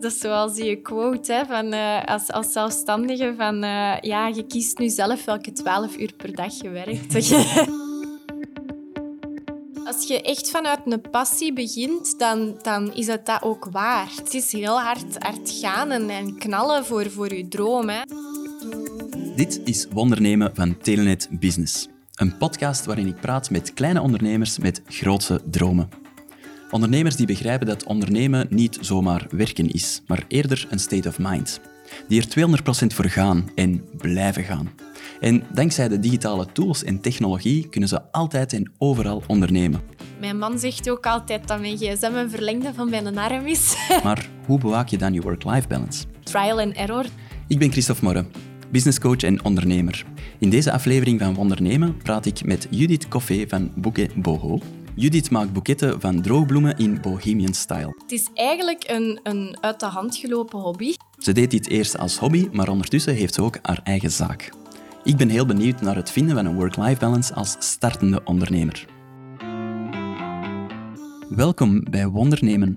Dat 0.00 0.12
is 0.12 0.18
zoals 0.18 0.54
die 0.54 0.76
quote 0.76 1.32
hè, 1.32 1.44
van, 1.46 1.74
uh, 1.74 2.04
als, 2.04 2.30
als 2.30 2.52
zelfstandige 2.52 3.34
van 3.36 3.64
uh, 3.64 3.96
ja, 4.00 4.26
je 4.26 4.46
kiest 4.46 4.78
nu 4.78 4.88
zelf 4.88 5.24
welke 5.24 5.52
12 5.52 5.98
uur 5.98 6.12
per 6.16 6.34
dag 6.34 6.62
je 6.62 6.68
werkt. 6.68 7.14
Als 9.84 10.08
je 10.08 10.22
echt 10.22 10.50
vanuit 10.50 10.80
een 10.84 11.00
passie 11.10 11.52
begint, 11.52 12.18
dan, 12.18 12.58
dan 12.62 12.94
is 12.94 13.06
het 13.06 13.26
dat 13.26 13.42
ook 13.42 13.68
waard. 13.70 14.16
Het 14.16 14.34
is 14.34 14.52
heel 14.52 14.80
hard, 14.80 15.18
hard 15.18 15.50
gaan 15.50 15.90
en, 15.90 16.10
en 16.10 16.38
knallen 16.38 16.84
voor, 16.84 17.10
voor 17.10 17.34
je 17.34 17.48
droom. 17.48 17.88
Hè. 17.88 18.00
Dit 19.36 19.60
is 19.64 19.86
Wondernemen 19.92 20.50
van 20.54 20.78
Telenet 20.78 21.28
Business. 21.30 21.88
Een 22.14 22.36
podcast 22.36 22.84
waarin 22.84 23.06
ik 23.06 23.20
praat 23.20 23.50
met 23.50 23.74
kleine 23.74 24.00
ondernemers 24.00 24.58
met 24.58 24.82
grootse 24.86 25.40
dromen. 25.50 25.99
Ondernemers 26.70 27.16
die 27.16 27.26
begrijpen 27.26 27.66
dat 27.66 27.84
ondernemen 27.84 28.46
niet 28.50 28.78
zomaar 28.80 29.26
werken 29.30 29.70
is, 29.70 30.02
maar 30.06 30.24
eerder 30.28 30.66
een 30.70 30.78
state 30.78 31.08
of 31.08 31.18
mind. 31.18 31.60
Die 32.08 32.20
er 32.20 32.48
200% 32.84 32.86
voor 32.86 33.04
gaan 33.04 33.50
en 33.54 33.84
blijven 33.96 34.44
gaan. 34.44 34.70
En 35.20 35.42
dankzij 35.52 35.88
de 35.88 35.98
digitale 35.98 36.46
tools 36.52 36.84
en 36.84 37.00
technologie 37.00 37.68
kunnen 37.68 37.88
ze 37.88 38.02
altijd 38.12 38.52
en 38.52 38.72
overal 38.78 39.22
ondernemen. 39.26 39.80
Mijn 40.20 40.38
man 40.38 40.58
zegt 40.58 40.90
ook 40.90 41.06
altijd 41.06 41.48
dat 41.48 41.60
mijn 41.60 41.76
gsm 41.76 42.12
een 42.14 42.30
verlengde 42.30 42.74
van 42.74 42.90
mijn 42.90 43.18
arm 43.18 43.46
is. 43.46 43.76
maar 44.04 44.28
hoe 44.46 44.58
bewaak 44.58 44.88
je 44.88 44.98
dan 44.98 45.12
je 45.12 45.20
work-life 45.20 45.68
balance? 45.68 46.04
Trial 46.22 46.60
and 46.60 46.74
error. 46.74 47.06
Ik 47.48 47.58
ben 47.58 47.70
Christophe 47.70 48.04
Morre, 48.04 48.24
businesscoach 48.70 49.22
en 49.22 49.44
ondernemer. 49.44 50.04
In 50.38 50.50
deze 50.50 50.72
aflevering 50.72 51.20
van 51.20 51.34
Wondernemen 51.34 51.96
praat 51.96 52.26
ik 52.26 52.44
met 52.44 52.66
Judith 52.70 53.08
Coffee 53.08 53.48
van 53.48 53.72
Bouquet 53.76 54.14
Boho. 54.14 54.58
Judith 54.94 55.30
maakt 55.30 55.52
boeketten 55.52 56.00
van 56.00 56.22
droogbloemen 56.22 56.76
in 56.76 57.00
bohemian 57.00 57.54
style. 57.54 57.94
Het 58.02 58.12
is 58.12 58.28
eigenlijk 58.34 58.84
een, 58.86 59.20
een 59.22 59.56
uit 59.60 59.80
de 59.80 59.86
hand 59.86 60.16
gelopen 60.16 60.58
hobby. 60.58 60.94
Ze 61.18 61.32
deed 61.32 61.50
dit 61.50 61.68
eerst 61.68 61.98
als 61.98 62.18
hobby, 62.18 62.48
maar 62.52 62.68
ondertussen 62.68 63.14
heeft 63.14 63.34
ze 63.34 63.42
ook 63.42 63.58
haar 63.62 63.80
eigen 63.84 64.10
zaak. 64.10 64.52
Ik 65.04 65.16
ben 65.16 65.28
heel 65.28 65.46
benieuwd 65.46 65.80
naar 65.80 65.96
het 65.96 66.10
vinden 66.10 66.34
van 66.34 66.46
een 66.46 66.54
work-life 66.54 67.00
balance 67.00 67.34
als 67.34 67.56
startende 67.58 68.20
ondernemer. 68.24 68.86
Welkom 71.28 71.84
bij 71.90 72.06
Wondernemen. 72.06 72.74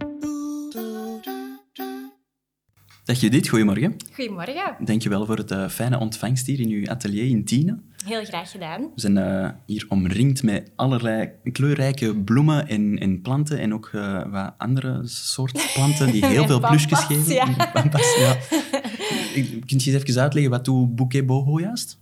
Dag 3.03 3.19
Judith, 3.19 3.47
goedemorgen. 3.47 3.95
Goedemorgen. 4.13 4.75
Dankjewel 4.79 5.25
voor 5.25 5.37
het 5.37 5.51
uh, 5.51 5.69
fijne 5.69 5.99
ontvangst 5.99 6.45
hier 6.47 6.59
in 6.59 6.69
uw 6.69 6.87
atelier 6.87 7.29
in 7.29 7.45
Tiene. 7.45 7.79
Heel 8.03 8.25
graag 8.25 8.51
gedaan. 8.51 8.81
We 8.81 9.01
zijn 9.01 9.17
uh, 9.17 9.49
hier 9.65 9.85
omringd 9.89 10.43
met 10.43 10.71
allerlei 10.75 11.31
kleurrijke 11.51 12.15
bloemen 12.15 12.67
en, 12.67 12.97
en 12.99 13.21
planten 13.21 13.59
en 13.59 13.73
ook 13.73 13.89
uh, 13.93 14.21
wat 14.31 14.53
andere 14.57 15.01
soorten 15.03 15.63
planten 15.73 16.11
die 16.11 16.25
heel 16.25 16.45
veel 16.45 16.59
plusjes 16.59 16.99
geven. 16.99 17.33
Ja. 17.33 17.47
Pampas, 17.73 18.15
ja. 18.15 18.37
Kunt 19.65 19.83
je 19.83 19.91
eens 19.91 20.03
even 20.03 20.21
uitleggen 20.21 20.51
wat 20.51 20.65
doe 20.65 20.87
Bouquet 20.87 21.25
Boho 21.25 21.59
juist? 21.59 22.01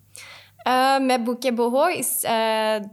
Uh, 0.67 0.99
met 1.05 1.23
Bouquet 1.23 1.55
Boho 1.55 1.87
is 1.87 2.23
uh, 2.23 2.31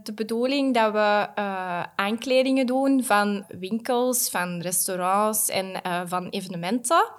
de 0.03 0.13
bedoeling 0.15 0.73
dat 0.73 0.91
we 0.91 1.27
uh, 1.39 1.83
aankledingen 1.95 2.65
doen 2.65 3.03
van 3.03 3.45
winkels, 3.59 4.29
van 4.29 4.61
restaurants 4.61 5.49
en 5.49 5.81
van 6.07 6.29
evenementen. 6.29 7.11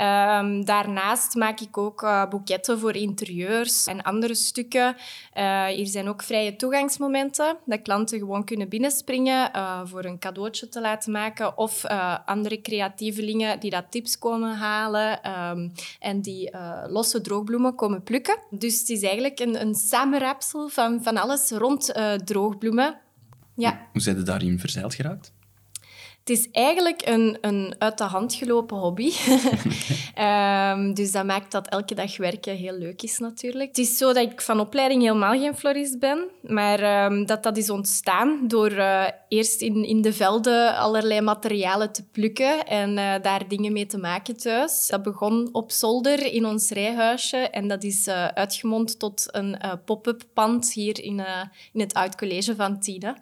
Um, 0.00 0.64
daarnaast 0.64 1.34
maak 1.34 1.60
ik 1.60 1.78
ook 1.78 2.02
uh, 2.02 2.28
boeketten 2.28 2.78
voor 2.78 2.94
interieurs 2.94 3.86
en 3.86 4.02
andere 4.02 4.34
stukken. 4.34 4.96
Uh, 5.36 5.64
hier 5.64 5.86
zijn 5.86 6.08
ook 6.08 6.22
vrije 6.22 6.56
toegangsmomenten, 6.56 7.56
dat 7.64 7.82
klanten 7.82 8.18
gewoon 8.18 8.44
kunnen 8.44 8.68
binnenspringen 8.68 9.50
uh, 9.56 9.80
voor 9.84 10.04
een 10.04 10.18
cadeautje 10.18 10.68
te 10.68 10.80
laten 10.80 11.12
maken 11.12 11.58
of 11.58 11.84
andere 12.24 12.60
creatievelingen 12.60 13.60
die 13.60 13.70
dat 13.70 13.84
tips 13.90 14.18
komen 14.18 14.56
halen 14.56 15.30
um, 15.30 15.72
en 16.00 16.20
die 16.20 16.50
losse 16.86 17.20
droogbloemen 17.20 17.74
komen 17.74 18.02
plukken. 18.02 18.38
Dus 18.50 18.80
het 18.80 18.88
is 18.88 19.02
eigenlijk 19.02 19.40
een, 19.40 19.60
een 19.60 19.74
samenrapsel 19.74 20.68
van, 20.68 21.02
van 21.02 21.16
alles 21.16 21.50
rond 21.50 21.94
droogbloemen. 22.24 22.98
Ja. 23.54 23.86
Hoe 23.92 24.00
zijn 24.00 24.16
je 24.16 24.22
daarin 24.22 24.58
verzeild 24.58 24.94
geraakt? 24.94 25.32
Het 26.28 26.38
is 26.38 26.48
eigenlijk 26.52 27.02
een, 27.04 27.38
een 27.40 27.74
uit 27.78 27.98
de 27.98 28.04
hand 28.04 28.34
gelopen 28.34 28.76
hobby. 28.76 29.12
um, 30.18 30.94
dus 30.98 31.12
dat 31.12 31.24
maakt 31.24 31.52
dat 31.52 31.68
elke 31.68 31.94
dag 31.94 32.16
werken 32.16 32.56
heel 32.56 32.78
leuk 32.78 33.02
is 33.02 33.18
natuurlijk. 33.18 33.68
Het 33.68 33.78
is 33.78 33.96
zo 33.96 34.12
dat 34.12 34.32
ik 34.32 34.40
van 34.40 34.60
opleiding 34.60 35.02
helemaal 35.02 35.38
geen 35.38 35.56
florist 35.56 35.98
ben, 35.98 36.28
maar 36.42 37.04
um, 37.04 37.26
dat 37.26 37.42
dat 37.42 37.56
is 37.56 37.70
ontstaan 37.70 38.48
door 38.48 38.70
uh, 38.70 39.04
eerst 39.28 39.60
in, 39.60 39.84
in 39.84 40.02
de 40.02 40.12
velden 40.12 40.76
allerlei 40.76 41.20
materialen 41.20 41.92
te 41.92 42.04
plukken 42.04 42.66
en 42.66 42.90
uh, 42.90 43.14
daar 43.22 43.48
dingen 43.48 43.72
mee 43.72 43.86
te 43.86 43.98
maken 43.98 44.36
thuis. 44.36 44.86
Dat 44.86 45.02
begon 45.02 45.48
op 45.52 45.70
zolder 45.70 46.32
in 46.32 46.46
ons 46.46 46.70
rijhuisje 46.70 47.36
en 47.36 47.68
dat 47.68 47.82
is 47.82 48.06
uh, 48.06 48.26
uitgemond 48.26 48.98
tot 48.98 49.28
een 49.30 49.58
pop-up 49.84 50.22
pand 50.34 50.72
hier 50.72 51.04
in, 51.04 51.22
in 51.72 51.80
het 51.80 51.94
oud 51.94 52.16
college 52.16 52.54
van 52.56 52.80
Tine. 52.80 53.16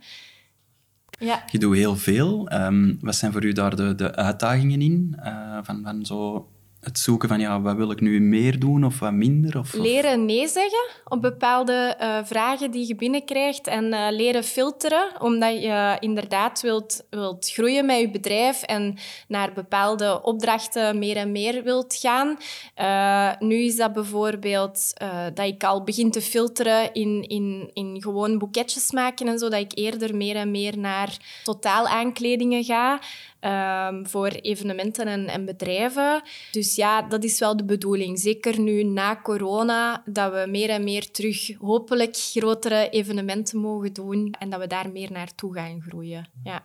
Ja. 1.18 1.44
Je 1.50 1.58
doet 1.58 1.76
heel 1.76 1.96
veel. 1.96 2.52
Um, 2.52 2.98
wat 3.00 3.14
zijn 3.14 3.32
voor 3.32 3.44
u 3.44 3.52
daar 3.52 3.76
de, 3.76 3.94
de 3.94 4.14
uitdagingen 4.14 4.80
in? 4.80 5.16
Uh, 5.24 5.58
van, 5.62 5.82
van 5.82 6.06
zo 6.06 6.48
het 6.86 6.98
zoeken 6.98 7.28
van 7.28 7.40
ja, 7.40 7.60
wat 7.60 7.76
wil 7.76 7.90
ik 7.90 8.00
nu 8.00 8.20
meer 8.20 8.58
doen 8.58 8.84
of 8.84 8.98
wat 8.98 9.12
minder? 9.12 9.58
Of, 9.58 9.72
Leren 9.72 10.24
nee 10.24 10.48
zeggen 10.48 10.86
op 11.04 11.22
bepaalde 11.22 11.96
uh, 12.00 12.18
vragen 12.24 12.70
die 12.70 12.86
je 12.86 12.94
binnenkrijgt 12.94 13.66
en 13.66 13.84
uh, 13.84 14.06
leren 14.10 14.44
filteren, 14.44 15.20
omdat 15.20 15.62
je 15.62 15.96
inderdaad 16.00 16.60
wilt, 16.60 17.06
wilt 17.10 17.50
groeien 17.50 17.86
met 17.86 18.00
je 18.00 18.10
bedrijf 18.10 18.62
en 18.62 18.98
naar 19.28 19.52
bepaalde 19.52 20.22
opdrachten 20.22 20.98
meer 20.98 21.16
en 21.16 21.32
meer 21.32 21.62
wilt 21.62 21.94
gaan. 21.94 22.36
Uh, 22.76 23.48
nu 23.48 23.56
is 23.56 23.76
dat 23.76 23.92
bijvoorbeeld 23.92 24.92
dat 25.34 25.46
ik 25.46 25.64
al 25.64 25.84
begin 25.84 26.10
te 26.10 26.20
filteren 26.20 26.92
in, 26.92 27.22
in, 27.28 27.70
in 27.72 28.02
gewoon 28.02 28.38
boeketjes 28.38 28.90
maken 28.92 29.28
en 29.28 29.38
zo, 29.38 29.48
dat 29.48 29.60
ik 29.60 29.78
eerder 29.78 30.16
meer 30.16 30.36
en 30.36 30.50
meer 30.50 30.78
naar 30.78 31.16
totaal 31.44 31.86
aankledingen 31.86 32.64
ga. 32.64 33.00
Um, 33.46 34.06
voor 34.06 34.28
evenementen 34.28 35.06
en, 35.06 35.28
en, 35.28 35.44
bedrijven. 35.44 36.22
Dus 36.50 36.74
ja, 36.74 37.02
dat 37.02 37.24
is 37.24 37.38
wel 37.38 37.56
de 37.56 37.64
bedoeling. 37.64 38.18
Zeker 38.18 38.60
nu 38.60 38.82
na 38.82 39.20
corona, 39.22 40.02
dat 40.04 40.32
we 40.32 40.46
meer 40.48 40.70
en 40.70 40.84
meer 40.84 41.10
terug 41.10 41.56
hopelijk 41.58 42.16
grotere 42.16 42.88
evenementen 42.88 43.58
mogen 43.58 43.92
doen 43.92 44.34
en 44.38 44.50
dat 44.50 44.60
we 44.60 44.66
daar 44.66 44.90
meer 44.90 45.12
naartoe 45.12 45.54
gaan 45.54 45.80
groeien. 45.80 46.28
Ja. 46.44 46.64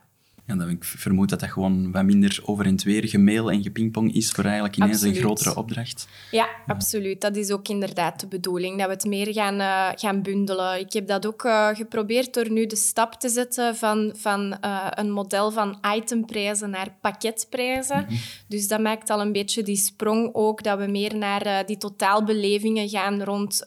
Ja, 0.52 0.58
dan 0.58 0.70
ik 0.70 0.84
vermoed 0.84 1.30
dat 1.30 1.40
dat 1.40 1.50
gewoon 1.50 1.92
wat 1.92 2.04
minder 2.04 2.40
over 2.46 2.66
en 2.66 2.80
weer 2.84 3.08
gemail 3.08 3.52
en 3.52 3.64
gepingpong 3.64 4.14
is 4.14 4.32
voor 4.32 4.44
eigenlijk 4.44 4.76
ineens 4.76 4.92
absoluut. 4.92 5.16
een 5.16 5.22
grotere 5.22 5.56
opdracht. 5.56 6.08
Ja, 6.32 6.48
absoluut. 6.68 7.22
Dat 7.22 7.36
is 7.36 7.52
ook 7.52 7.68
inderdaad 7.68 8.20
de 8.20 8.28
bedoeling, 8.28 8.78
dat 8.78 8.88
we 8.88 8.94
het 8.94 9.06
meer 9.06 9.34
gaan, 9.34 9.60
uh, 9.60 9.90
gaan 9.96 10.22
bundelen. 10.22 10.80
Ik 10.80 10.94
heb 10.94 11.08
dat 11.08 11.26
ook 11.26 11.44
uh, 11.44 11.68
geprobeerd 11.68 12.34
door 12.34 12.52
nu 12.52 12.66
de 12.66 12.76
stap 12.76 13.14
te 13.14 13.30
zetten 13.30 13.76
van, 13.76 14.14
van 14.16 14.58
uh, 14.66 14.88
een 14.90 15.12
model 15.12 15.52
van 15.52 15.80
itemprijzen 15.96 16.70
naar 16.70 16.96
pakketprijzen. 17.02 18.00
Mm 18.00 18.08
-hmm. 18.08 18.18
Dus 18.48 18.68
dat 18.68 18.80
maakt 18.80 19.10
al 19.10 19.22
een 19.22 19.32
beetje 19.32 19.64
die 19.64 19.76
sprong 19.76 20.30
ook, 20.34 20.64
dat 20.64 20.80
we 20.80 20.88
meer 20.88 21.18
naar 21.18 21.66
die 21.66 21.78
totaalbelevingen 21.78 22.90
gaan 22.90 23.24
rond 23.24 23.64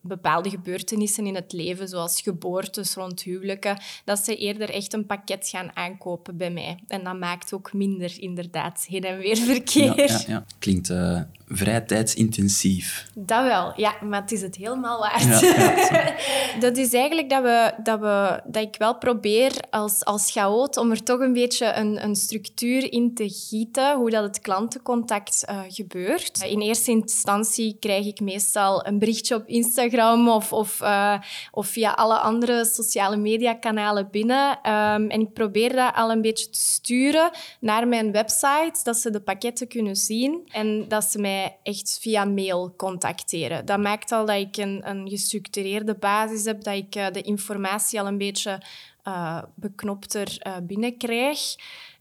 bepaalde 0.00 0.50
gebeurtenissen 0.50 1.26
in 1.26 1.34
het 1.34 1.52
leven, 1.52 1.88
zoals 1.88 2.20
geboortes, 2.20 2.94
rond 2.94 3.22
huwelijken, 3.22 3.78
dat 4.04 4.18
ze 4.18 4.36
eerder 4.36 4.70
echt 4.70 4.92
een 4.92 5.06
pakket 5.06 5.48
gaan 5.48 5.76
aankopen 5.76 6.36
bij 6.36 6.50
mij. 6.50 6.78
En 6.88 7.04
dat 7.04 7.18
maakt 7.18 7.52
ook 7.52 7.72
minder, 7.72 8.20
inderdaad, 8.20 8.86
heen 8.88 9.04
en 9.04 9.18
weer 9.18 9.36
verkeer. 9.36 9.96
Ja, 9.96 10.04
ja, 10.04 10.20
ja. 10.26 10.44
Klinkt 10.58 10.90
uh, 10.90 11.20
vrij 11.48 11.80
tijdsintensief. 11.80 13.06
Dat 13.14 13.42
wel, 13.42 13.72
ja, 13.76 13.94
maar 14.02 14.20
het 14.20 14.32
is 14.32 14.42
het 14.42 14.56
helemaal 14.56 14.98
waard. 14.98 15.40
Ja, 15.40 16.14
dat 16.66 16.76
is 16.76 16.92
eigenlijk 16.92 17.30
dat, 17.30 17.42
we, 17.42 17.72
dat, 17.82 18.00
we, 18.00 18.40
dat 18.44 18.62
ik 18.62 18.74
wel 18.78 18.98
probeer 18.98 19.52
als, 19.70 20.04
als 20.04 20.30
chaot 20.30 20.76
om 20.76 20.90
er 20.90 21.02
toch 21.02 21.20
een 21.20 21.32
beetje 21.32 21.72
een, 21.72 22.04
een 22.04 22.16
structuur 22.16 22.92
in 22.92 23.14
te 23.14 23.28
gieten, 23.28 23.96
hoe 23.96 24.10
dat 24.10 24.22
het 24.22 24.40
klantencontact 24.40 25.44
uh, 25.50 25.60
gebeurt. 25.68 26.42
In 26.42 26.60
eerste 26.60 26.90
instantie 26.90 27.76
krijg 27.80 28.06
ik 28.06 28.20
meestal 28.20 28.86
een 28.86 28.98
berichtje 28.98 29.34
op 29.34 29.46
Instagram 29.46 30.28
of, 30.28 30.52
of, 30.52 30.80
uh, 30.80 31.18
of 31.50 31.66
via 31.66 31.90
alle 31.90 32.18
andere 32.18 32.64
sociale 32.64 33.16
mediakanalen 33.16 34.08
binnen. 34.10 34.50
Um, 34.50 35.08
en 35.10 35.20
ik 35.20 35.32
probeer 35.32 35.76
dat 35.76 35.94
al 35.94 36.10
een 36.10 36.22
beetje 36.22 36.50
te 36.50 36.60
sturen 36.60 37.30
naar 37.60 37.88
mijn 37.88 38.12
website, 38.12 38.80
dat 38.82 38.96
ze 38.96 39.10
de 39.10 39.20
pakketten 39.20 39.68
kunnen 39.68 39.96
zien 39.96 40.40
en 40.52 40.88
dat 40.88 41.04
ze 41.04 41.18
mij 41.18 41.35
echt 41.62 41.98
via 42.00 42.24
mail 42.24 42.74
contacteren. 42.76 43.66
Dat 43.66 43.78
maakt 43.78 44.12
al 44.12 44.26
dat 44.26 44.36
ik 44.36 44.56
een, 44.56 44.80
een 44.88 45.08
gestructureerde 45.08 45.94
basis 45.94 46.44
heb, 46.44 46.62
dat 46.62 46.74
ik 46.74 46.96
uh, 46.96 47.06
de 47.12 47.22
informatie 47.22 48.00
al 48.00 48.06
een 48.06 48.18
beetje 48.18 48.62
uh, 49.04 49.42
beknopter 49.54 50.38
uh, 50.46 50.52
binnenkrijg. 50.62 51.38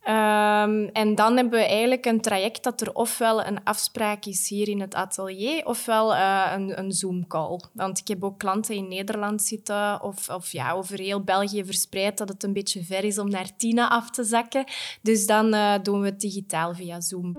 Ehm, 0.01 0.87
en 0.93 1.15
dan 1.15 1.35
hebben 1.35 1.59
we 1.59 1.65
eigenlijk 1.65 2.05
een 2.05 2.21
traject 2.21 2.63
dat 2.63 2.81
er 2.81 2.93
ofwel 2.93 3.45
een 3.45 3.63
afspraak 3.63 4.25
is 4.25 4.49
hier 4.49 4.69
in 4.69 4.81
het 4.81 4.95
atelier, 4.95 5.65
ofwel 5.65 6.15
een, 6.15 6.79
een 6.79 6.91
Zoom-call. 6.91 7.59
Want 7.73 7.99
ik 7.99 8.07
heb 8.07 8.23
ook 8.23 8.39
klanten 8.39 8.75
in 8.75 8.87
Nederland 8.87 9.41
zitten, 9.41 10.01
of, 10.01 10.29
of 10.29 10.51
ja, 10.51 10.71
over 10.71 10.99
heel 10.99 11.23
België 11.23 11.65
verspreid, 11.65 12.17
dat 12.17 12.29
het 12.29 12.43
een 12.43 12.53
beetje 12.53 12.83
ver 12.83 13.03
is 13.03 13.19
om 13.19 13.29
naar 13.29 13.55
Tina 13.57 13.89
af 13.89 14.09
te 14.09 14.23
zakken. 14.23 14.63
Dus 15.01 15.25
dan 15.25 15.55
doen 15.83 15.99
we 15.99 16.05
het 16.05 16.19
digitaal 16.19 16.73
via 16.73 17.01
Zoom. 17.01 17.35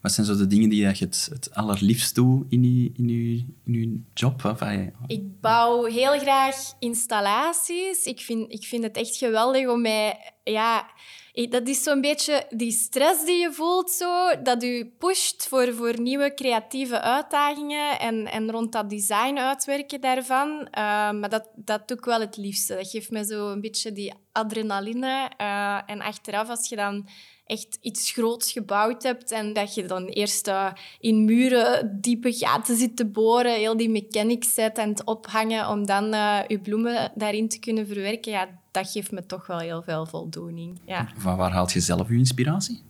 Wat 0.00 0.12
zijn 0.14 0.26
zo 0.26 0.36
de 0.36 0.46
dingen 0.46 0.68
die 0.68 0.80
je 0.80 0.86
het, 0.86 1.28
het 1.32 1.54
allerliefst 1.54 2.14
doet 2.14 2.46
in 2.48 2.62
je, 2.62 2.90
in 2.94 3.08
je, 3.08 3.44
in 3.64 3.72
je 3.72 4.00
job? 4.14 4.44
Of, 4.44 4.60
ik 5.06 5.40
bouw 5.40 5.84
heel 5.84 6.18
graag 6.18 6.56
installaties. 6.78 8.04
Ik 8.04 8.20
vind, 8.20 8.52
ik 8.52 8.64
vind 8.64 8.82
het 8.82 8.96
echt 8.96 9.16
geweldig 9.16 9.68
om 9.68 9.80
mij... 9.80 10.32
Ja, 10.44 10.90
dat 11.32 11.68
is 11.68 11.82
zo'n 11.82 12.00
beetje 12.00 12.46
die 12.50 12.70
stress 12.70 13.24
die 13.24 13.38
je 13.38 13.52
voelt, 13.52 13.90
zo, 13.90 14.42
dat 14.42 14.62
je 14.62 14.92
pusht 14.98 15.48
voor, 15.48 15.74
voor 15.74 16.00
nieuwe 16.00 16.34
creatieve 16.34 17.00
uitdagingen 17.00 17.98
en, 17.98 18.26
en 18.26 18.50
rond 18.50 18.72
dat 18.72 18.90
design 18.90 19.38
uitwerken 19.38 20.00
daarvan. 20.00 20.48
Uh, 20.50 20.66
maar 21.12 21.28
dat, 21.28 21.50
dat 21.54 21.88
doe 21.88 21.96
ik 21.96 22.04
wel 22.04 22.20
het 22.20 22.36
liefste. 22.36 22.74
Dat 22.74 22.90
geeft 22.90 23.10
me 23.10 23.24
zo 23.24 23.50
een 23.50 23.60
beetje 23.60 23.92
die 23.92 24.12
adrenaline. 24.32 25.30
Uh, 25.40 25.80
en 25.86 26.00
achteraf, 26.00 26.48
als 26.48 26.68
je 26.68 26.76
dan 26.76 27.08
echt 27.46 27.78
iets 27.80 28.10
groots 28.10 28.52
gebouwd 28.52 29.02
hebt 29.02 29.30
en 29.30 29.52
dat 29.52 29.74
je 29.74 29.86
dan 29.86 30.04
eerst 30.04 30.48
uh, 30.48 30.72
in 31.00 31.24
muren 31.24 32.00
diepe 32.00 32.32
gaten 32.32 32.76
zit 32.76 32.96
te 32.96 33.06
boren, 33.06 33.54
heel 33.54 33.76
die 33.76 33.90
mechanics 33.90 34.54
zet 34.54 34.78
en 34.78 34.88
het 34.88 35.04
ophangen 35.04 35.68
om 35.68 35.86
dan 35.86 36.14
uh, 36.14 36.38
je 36.48 36.58
bloemen 36.58 37.12
daarin 37.14 37.48
te 37.48 37.58
kunnen 37.58 37.86
verwerken, 37.86 38.32
ja, 38.32 38.48
dat 38.70 38.90
geeft 38.90 39.12
me 39.12 39.26
toch 39.26 39.46
wel 39.46 39.58
heel 39.58 39.82
veel 39.82 40.06
voldoening. 40.06 40.80
Ja. 40.86 41.08
Van 41.16 41.36
waar 41.36 41.52
haalt 41.52 41.72
je 41.72 41.80
zelf 41.80 42.08
je 42.08 42.14
inspiratie? 42.14 42.82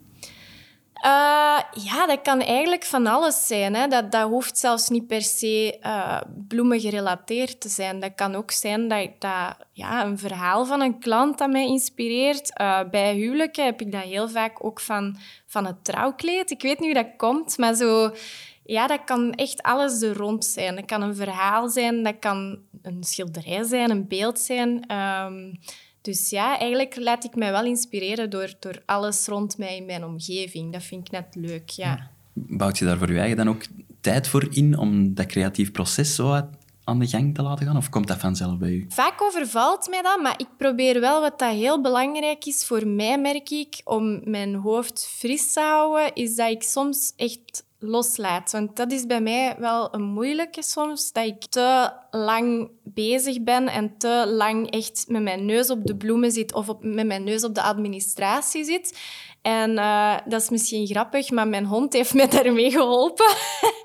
Uh, 1.05 1.59
ja, 1.85 2.07
dat 2.07 2.23
kan 2.23 2.41
eigenlijk 2.41 2.85
van 2.85 3.07
alles 3.07 3.47
zijn. 3.47 3.75
Hè. 3.75 3.87
Dat, 3.87 4.13
dat 4.13 4.29
hoeft 4.29 4.59
zelfs 4.59 4.89
niet 4.89 5.07
per 5.07 5.23
se 5.23 5.79
uh, 5.83 6.21
bloemen 6.49 6.81
gerelateerd 6.81 7.61
te 7.61 7.69
zijn. 7.69 8.01
Dat 8.01 8.15
kan 8.15 8.35
ook 8.35 8.51
zijn 8.51 8.89
dat, 8.89 9.09
dat 9.19 9.57
ja, 9.73 10.05
een 10.05 10.19
verhaal 10.19 10.65
van 10.65 10.81
een 10.81 10.99
klant 10.99 11.39
dat 11.39 11.51
mij 11.51 11.67
inspireert. 11.67 12.61
Uh, 12.61 12.81
bij 12.91 13.15
huwelijken 13.15 13.65
heb 13.65 13.81
ik 13.81 13.93
dat 13.93 14.03
heel 14.03 14.29
vaak 14.29 14.65
ook 14.65 14.81
van, 14.81 15.17
van 15.47 15.67
het 15.67 15.85
trouwkleed. 15.85 16.51
Ik 16.51 16.63
weet 16.63 16.79
niet 16.79 16.93
hoe 16.95 17.03
dat 17.03 17.17
komt, 17.17 17.59
maar 17.59 17.75
zo... 17.75 18.15
Ja, 18.69 18.87
dat 18.87 19.05
kan 19.05 19.33
echt 19.33 19.63
alles 19.63 20.03
er 20.03 20.17
rond 20.17 20.45
zijn. 20.45 20.75
Dat 20.75 20.85
kan 20.85 21.03
een 21.03 21.17
verhaal 21.17 21.69
zijn, 21.69 22.03
dat 22.03 22.19
kan 22.19 22.59
een 22.83 23.05
schilderij 23.05 23.63
zijn, 23.63 23.91
een 23.91 24.09
beeld 24.09 24.39
zijn. 24.39 24.93
Um, 24.93 25.59
dus 26.07 26.31
ja, 26.31 26.59
eigenlijk 26.59 26.97
laat 26.97 27.25
ik 27.25 27.35
mij 27.35 27.51
wel 27.51 27.65
inspireren 27.65 28.31
door, 28.31 28.55
door 28.61 28.83
alles 28.85 29.27
rond 29.27 29.59
mij 29.59 29.77
in 29.77 29.87
mijn 29.87 30.05
omgeving. 30.05 30.73
Dat 30.73 30.83
vind 30.83 31.07
ik 31.07 31.13
net 31.13 31.35
leuk, 31.35 31.69
ja. 31.69 32.11
Bouwt 32.33 32.79
je 32.79 32.85
daar 32.85 32.99
voor 32.99 33.13
je 33.13 33.19
eigen 33.19 33.37
dan 33.37 33.49
ook 33.49 33.63
tijd 34.01 34.29
voor 34.29 34.47
in 34.51 34.79
om 34.79 35.15
dat 35.15 35.27
creatief 35.27 35.73
proces 35.73 36.15
zo 36.15 36.49
aan 36.85 36.99
de 36.99 37.07
gang 37.07 37.35
te 37.35 37.43
laten 37.43 37.67
gaan? 37.67 37.77
Of 37.77 37.89
komt 37.89 38.09
dat 38.09 38.19
vanzelf 38.19 38.59
bij 38.59 38.71
u? 38.71 38.87
Vaak 38.89 39.23
overvalt 39.23 39.89
mij 39.89 40.03
dat, 40.03 40.23
maar 40.23 40.35
ik 40.37 40.49
probeer 40.57 41.01
wel 41.01 41.21
wat 41.21 41.39
dat 41.39 41.53
heel 41.53 41.81
belangrijk 41.81 42.45
is 42.45 42.65
voor 42.67 42.87
mij, 42.87 43.21
merk 43.21 43.51
ik, 43.51 43.81
om 43.85 44.21
mijn 44.25 44.55
hoofd 44.55 45.09
fris 45.09 45.53
te 45.53 45.61
houden, 45.61 46.15
is 46.15 46.35
dat 46.35 46.51
ik 46.51 46.63
soms 46.63 47.13
echt 47.17 47.65
loslaat. 47.79 48.53
Want 48.53 48.77
dat 48.77 48.93
is 48.93 49.07
bij 49.07 49.21
mij 49.21 49.57
wel 49.59 49.95
een 49.95 50.03
moeilijke 50.03 50.63
soms, 50.63 51.13
dat 51.13 51.27
ik 51.27 51.45
te 51.45 51.91
lang 52.11 52.71
bezig 52.83 53.43
ben 53.43 53.69
en 53.69 53.99
te 53.99 54.25
lang 54.29 54.71
echt 54.71 55.05
met 55.09 55.23
mijn 55.23 55.45
neus 55.45 55.71
op 55.71 55.87
de 55.87 55.97
bloemen 55.97 56.33
zit 56.33 56.55
of 56.55 56.69
op, 56.69 56.85
met 56.85 57.07
mijn 57.07 57.25
neus 57.25 57.45
op 57.45 57.55
de 57.55 57.63
administratie 57.63 58.65
zit. 58.65 58.99
En 59.43 59.71
uh, 59.71 60.15
dat 60.25 60.43
is 60.43 60.51
misschien 60.51 60.87
grappig, 60.87 61.31
maar 61.31 61.49
mijn 61.49 61.65
hond 61.65 61.93
heeft 61.93 62.15
mij 62.15 62.29
daarmee 62.29 62.71
geholpen. 62.71 63.35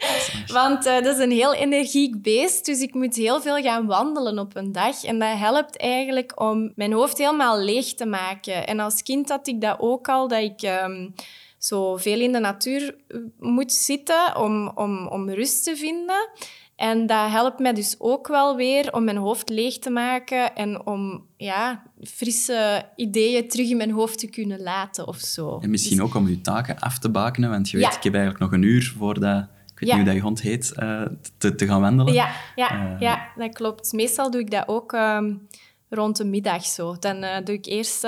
Want 0.54 0.86
uh, 0.86 1.02
dat 1.02 1.16
is 1.16 1.24
een 1.24 1.32
heel 1.32 1.54
energiek 1.54 2.22
beest, 2.22 2.66
dus 2.66 2.82
ik 2.82 2.94
moet 2.94 3.16
heel 3.16 3.42
veel 3.42 3.62
gaan 3.62 3.86
wandelen 3.86 4.40
op 4.40 4.56
een 4.56 4.72
dag. 4.72 5.04
En 5.04 5.20
dat 5.20 5.38
helpt 5.38 5.78
eigenlijk 5.78 6.42
om 6.42 6.72
mijn 6.76 6.94
hoofd 6.94 7.18
helemaal 7.18 7.60
leeg 7.60 7.94
te 7.94 8.06
maken. 8.06 8.68
En 8.68 8.80
als 8.80 9.04
kind 9.04 9.30
had 9.30 9.48
ik 9.48 9.62
dat 9.62 9.76
ook 9.80 10.10
al, 10.10 10.28
dat 10.28 10.42
ik... 10.42 10.62
Um, 10.62 11.14
zo 11.64 11.98
veel 11.98 12.20
in 12.20 12.32
de 12.32 12.40
natuur 12.40 12.96
eh, 13.08 13.18
moet 13.40 13.74
zitten 13.74 14.36
om, 14.38 14.72
om, 14.76 15.08
om 15.08 15.30
rust 15.30 15.64
te 15.64 15.76
vinden. 15.76 16.30
En 16.76 17.08
dat 17.08 17.30
helpt 17.30 17.60
mij 17.60 17.74
dus 17.74 17.96
ook 17.98 18.28
wel 18.28 18.56
weer 18.56 18.94
om 18.94 19.04
mijn 19.04 19.18
hoofd 19.18 19.50
leeg 19.50 19.78
te 19.78 19.90
maken 19.90 20.56
en 20.56 20.86
om 20.86 21.26
ja, 21.38 21.84
frisse 22.04 22.86
ideeën 22.96 23.48
terug 23.48 23.70
in 23.70 23.78
mijn 23.78 23.92
hoofd 23.92 24.20
te 24.20 24.30
kunnen 24.30 24.62
laten 24.62 25.08
of 25.08 25.18
zo. 25.18 25.60
En 25.60 25.70
misschien 25.70 25.98
dus 25.98 26.06
ook 26.06 26.16
om 26.16 26.28
je 26.28 26.42
taken 26.42 26.80
af 26.80 27.00
te 27.00 27.10
bakenen, 27.10 27.50
want 27.50 27.70
je 27.70 27.78
weet, 27.78 27.96
ik 27.96 28.04
heb 28.04 28.14
eigenlijk 28.14 28.44
nog 28.44 28.52
een 28.52 28.62
uur 28.68 28.94
voordat 28.98 29.48
ik 29.74 29.80
weet 29.80 29.90
niet 29.90 29.98
hoe 29.98 30.04
dat 30.04 30.14
je 30.14 30.22
hond 30.22 30.42
heet, 30.42 30.74
uh, 30.80 31.02
te, 31.38 31.56
te 31.56 31.66
gaan 31.68 31.82
wandelen. 31.82 32.14
Ja, 32.14 32.32
ja, 32.56 32.94
uh, 32.94 33.00
ja, 33.00 33.32
dat 33.36 33.54
klopt. 33.54 33.94
Meestal 33.94 34.32
doe 34.32 34.42
ik 34.42 34.52
dat 34.52 34.68
ook 34.68 34.92
um, 34.92 35.48
rond 35.90 36.18
de 36.18 36.26
middag 36.26 36.66
zo. 36.66 36.96
Dan 37.00 37.24
uh, 37.24 37.38
doe 37.44 37.56
ik 37.56 37.66
eerst 37.66 38.04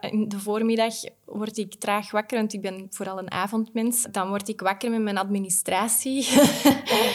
in 0.00 0.24
de 0.28 0.38
voormiddag 0.38 0.94
word 1.30 1.56
ik 1.56 1.74
traag 1.74 2.10
wakker, 2.10 2.38
want 2.38 2.52
ik 2.52 2.60
ben 2.60 2.86
vooral 2.90 3.18
een 3.18 3.30
avondmens. 3.30 4.06
Dan 4.10 4.28
word 4.28 4.48
ik 4.48 4.60
wakker 4.60 4.90
met 4.90 5.02
mijn 5.02 5.18
administratie. 5.18 6.24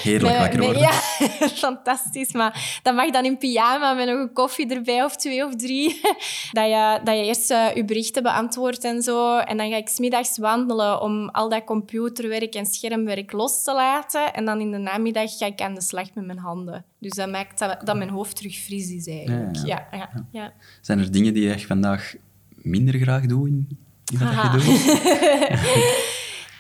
Heerlijk 0.03 0.37
wakker 0.37 0.59
worden. 0.59 0.81
ja, 0.81 0.91
fantastisch. 1.67 2.33
Maar 2.33 2.79
dat 2.83 2.95
mag 2.95 3.11
dan 3.11 3.25
in 3.25 3.37
pyjama 3.37 3.93
met 3.93 4.07
nog 4.07 4.19
een 4.19 4.33
koffie 4.33 4.73
erbij 4.73 5.03
of 5.03 5.15
twee 5.15 5.45
of 5.45 5.55
drie. 5.55 6.01
dat, 6.51 6.65
je, 6.65 6.99
dat 7.03 7.17
je 7.17 7.23
eerst 7.23 7.51
uh, 7.51 7.75
je 7.75 7.85
berichten 7.85 8.23
beantwoordt 8.23 8.83
en 8.83 9.01
zo. 9.01 9.37
En 9.37 9.57
dan 9.57 9.69
ga 9.69 9.75
ik 9.75 9.87
smiddags 9.87 10.37
wandelen 10.37 11.01
om 11.01 11.29
al 11.29 11.49
dat 11.49 11.63
computerwerk 11.63 12.55
en 12.55 12.65
schermwerk 12.65 13.31
los 13.31 13.63
te 13.63 13.73
laten. 13.73 14.33
En 14.33 14.45
dan 14.45 14.59
in 14.59 14.71
de 14.71 14.77
namiddag 14.77 15.37
ga 15.37 15.45
ik 15.45 15.61
aan 15.61 15.75
de 15.75 15.81
slag 15.81 16.13
met 16.13 16.25
mijn 16.25 16.39
handen. 16.39 16.85
Dus 16.99 17.11
dat 17.11 17.29
maakt 17.29 17.59
dat, 17.59 17.81
dat 17.85 17.97
mijn 17.97 18.09
hoofd 18.09 18.35
terug 18.35 18.55
fris 18.55 18.91
is 18.91 19.07
eigenlijk. 19.07 19.55
Ja, 19.55 19.87
ja. 19.91 19.97
ja, 19.97 20.27
ja. 20.31 20.53
Zijn 20.81 20.99
er 20.99 21.11
dingen 21.11 21.33
die 21.33 21.43
je 21.47 21.59
vandaag 21.59 22.15
minder 22.55 22.99
graag 22.99 23.25
doet 23.25 23.47
in 23.47 23.82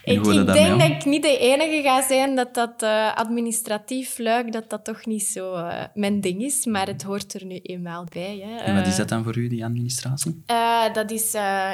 ik, 0.03 0.25
ik 0.25 0.45
denk 0.45 0.79
dat 0.79 0.89
ik 0.89 1.05
niet 1.05 1.21
de 1.21 1.37
enige 1.37 1.81
ga 1.81 2.01
zijn 2.01 2.35
dat 2.35 2.53
dat 2.53 2.83
uh, 2.83 3.15
administratief 3.15 4.17
luik, 4.17 4.51
dat 4.51 4.69
dat 4.69 4.83
toch 4.83 5.05
niet 5.05 5.23
zo 5.23 5.55
uh, 5.55 5.83
mijn 5.93 6.21
ding 6.21 6.41
is, 6.41 6.65
maar 6.65 6.87
het 6.87 7.03
hoort 7.03 7.33
er 7.33 7.45
nu 7.45 7.55
eenmaal 7.55 8.05
bij. 8.09 8.43
Hè. 8.45 8.57
En 8.57 8.75
wat 8.75 8.87
is 8.87 8.95
dat 8.95 9.09
dan 9.09 9.23
voor 9.23 9.37
u, 9.37 9.47
die 9.47 9.65
administratie? 9.65 10.43
Uh, 10.51 10.93
dat 10.93 11.11
is 11.11 11.31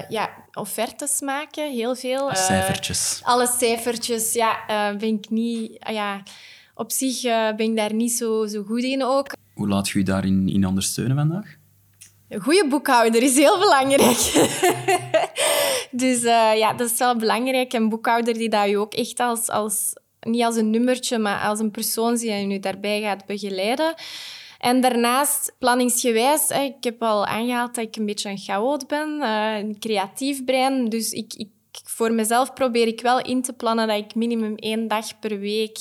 ja, 0.09 0.29
offertes 0.53 1.21
maken, 1.21 1.71
heel 1.71 1.95
veel. 1.95 2.29
cijfertjes. 2.35 3.19
Alle 3.23 3.47
cijfertjes, 3.47 4.33
ja, 4.33 4.57
ben 4.97 5.13
ik 5.13 5.29
niet... 5.29 5.71
ja, 5.79 6.23
op 6.73 6.91
zich 6.91 7.21
ben 7.55 7.59
ik 7.59 7.75
daar 7.75 7.93
niet 7.93 8.11
zo, 8.11 8.47
zo 8.47 8.63
goed 8.63 8.83
in 8.83 9.03
ook. 9.03 9.33
Hoe 9.53 9.67
laat 9.67 9.89
je 9.89 9.99
je 9.99 10.05
daarin 10.05 10.49
in 10.49 10.65
ondersteunen 10.65 11.15
vandaag? 11.15 11.58
Een 12.29 12.41
goede 12.41 12.67
boekhouder 12.67 13.23
is 13.23 13.35
heel 13.35 13.59
belangrijk. 13.59 14.17
dus 16.03 16.23
uh, 16.23 16.57
ja, 16.57 16.73
dat 16.73 16.91
is 16.91 16.97
wel 16.97 17.15
belangrijk. 17.15 17.73
Een 17.73 17.89
boekhouder 17.89 18.33
die 18.33 18.49
dat 18.49 18.69
je 18.69 18.77
ook 18.77 18.93
echt 18.93 19.19
als, 19.19 19.47
als, 19.47 19.93
niet 20.19 20.43
als 20.43 20.55
een 20.55 20.69
nummertje, 20.69 21.17
maar 21.17 21.41
als 21.41 21.59
een 21.59 21.71
persoon 21.71 22.15
die 22.15 22.47
je 22.47 22.59
daarbij 22.59 23.01
gaat 23.01 23.25
begeleiden. 23.25 23.93
En 24.59 24.81
daarnaast, 24.81 25.55
planningsgewijs, 25.59 26.49
ik 26.49 26.83
heb 26.83 27.03
al 27.03 27.25
aangehaald 27.25 27.75
dat 27.75 27.85
ik 27.85 27.95
een 27.95 28.05
beetje 28.05 28.29
een 28.29 28.37
chaot 28.37 28.87
ben, 28.87 29.21
eh, 29.21 29.57
een 29.57 29.79
creatief 29.79 30.43
brein. 30.43 30.89
Dus 30.89 31.11
ik, 31.11 31.33
ik, 31.33 31.49
voor 31.83 32.13
mezelf 32.13 32.53
probeer 32.53 32.87
ik 32.87 33.01
wel 33.01 33.21
in 33.21 33.41
te 33.41 33.53
plannen 33.53 33.87
dat 33.87 33.97
ik 33.97 34.15
minimum 34.15 34.55
één 34.55 34.87
dag 34.87 35.19
per 35.19 35.39
week 35.39 35.77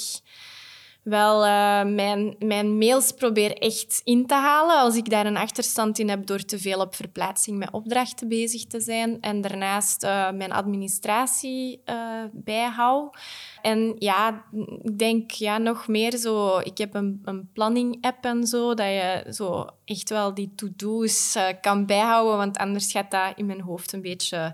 wel 1.02 1.44
uh, 1.44 1.84
mijn, 1.84 2.36
mijn 2.38 2.78
mails 2.78 3.12
probeer 3.12 3.58
echt 3.58 4.00
in 4.04 4.26
te 4.26 4.34
halen 4.34 4.76
als 4.76 4.96
ik 4.96 5.10
daar 5.10 5.26
een 5.26 5.36
achterstand 5.36 5.98
in 5.98 6.08
heb 6.08 6.26
door 6.26 6.44
te 6.44 6.58
veel 6.58 6.80
op 6.80 6.94
verplaatsing 6.94 7.58
met 7.58 7.70
opdrachten 7.70 8.28
bezig 8.28 8.64
te 8.64 8.80
zijn. 8.80 9.20
En 9.20 9.40
daarnaast 9.40 10.04
uh, 10.04 10.30
mijn 10.30 10.52
administratie 10.52 11.82
uh, 11.86 12.24
bijhoud. 12.32 13.16
En 13.62 13.94
ja, 13.98 14.44
ik 14.82 14.98
denk 14.98 15.30
ja, 15.30 15.58
nog 15.58 15.88
meer 15.88 16.16
zo... 16.16 16.58
Ik 16.58 16.78
heb 16.78 16.94
een, 16.94 17.20
een 17.24 17.50
planning-app 17.52 18.24
en 18.24 18.46
zo, 18.46 18.74
dat 18.74 18.86
je 18.86 19.26
zo 19.30 19.66
echt 19.84 20.10
wel 20.10 20.34
die 20.34 20.52
to-do's 20.54 21.38
kan 21.60 21.86
bijhouden, 21.86 22.36
want 22.36 22.58
anders 22.58 22.92
gaat 22.92 23.10
dat 23.10 23.32
in 23.36 23.46
mijn 23.46 23.60
hoofd 23.60 23.92
een 23.92 24.02
beetje 24.02 24.52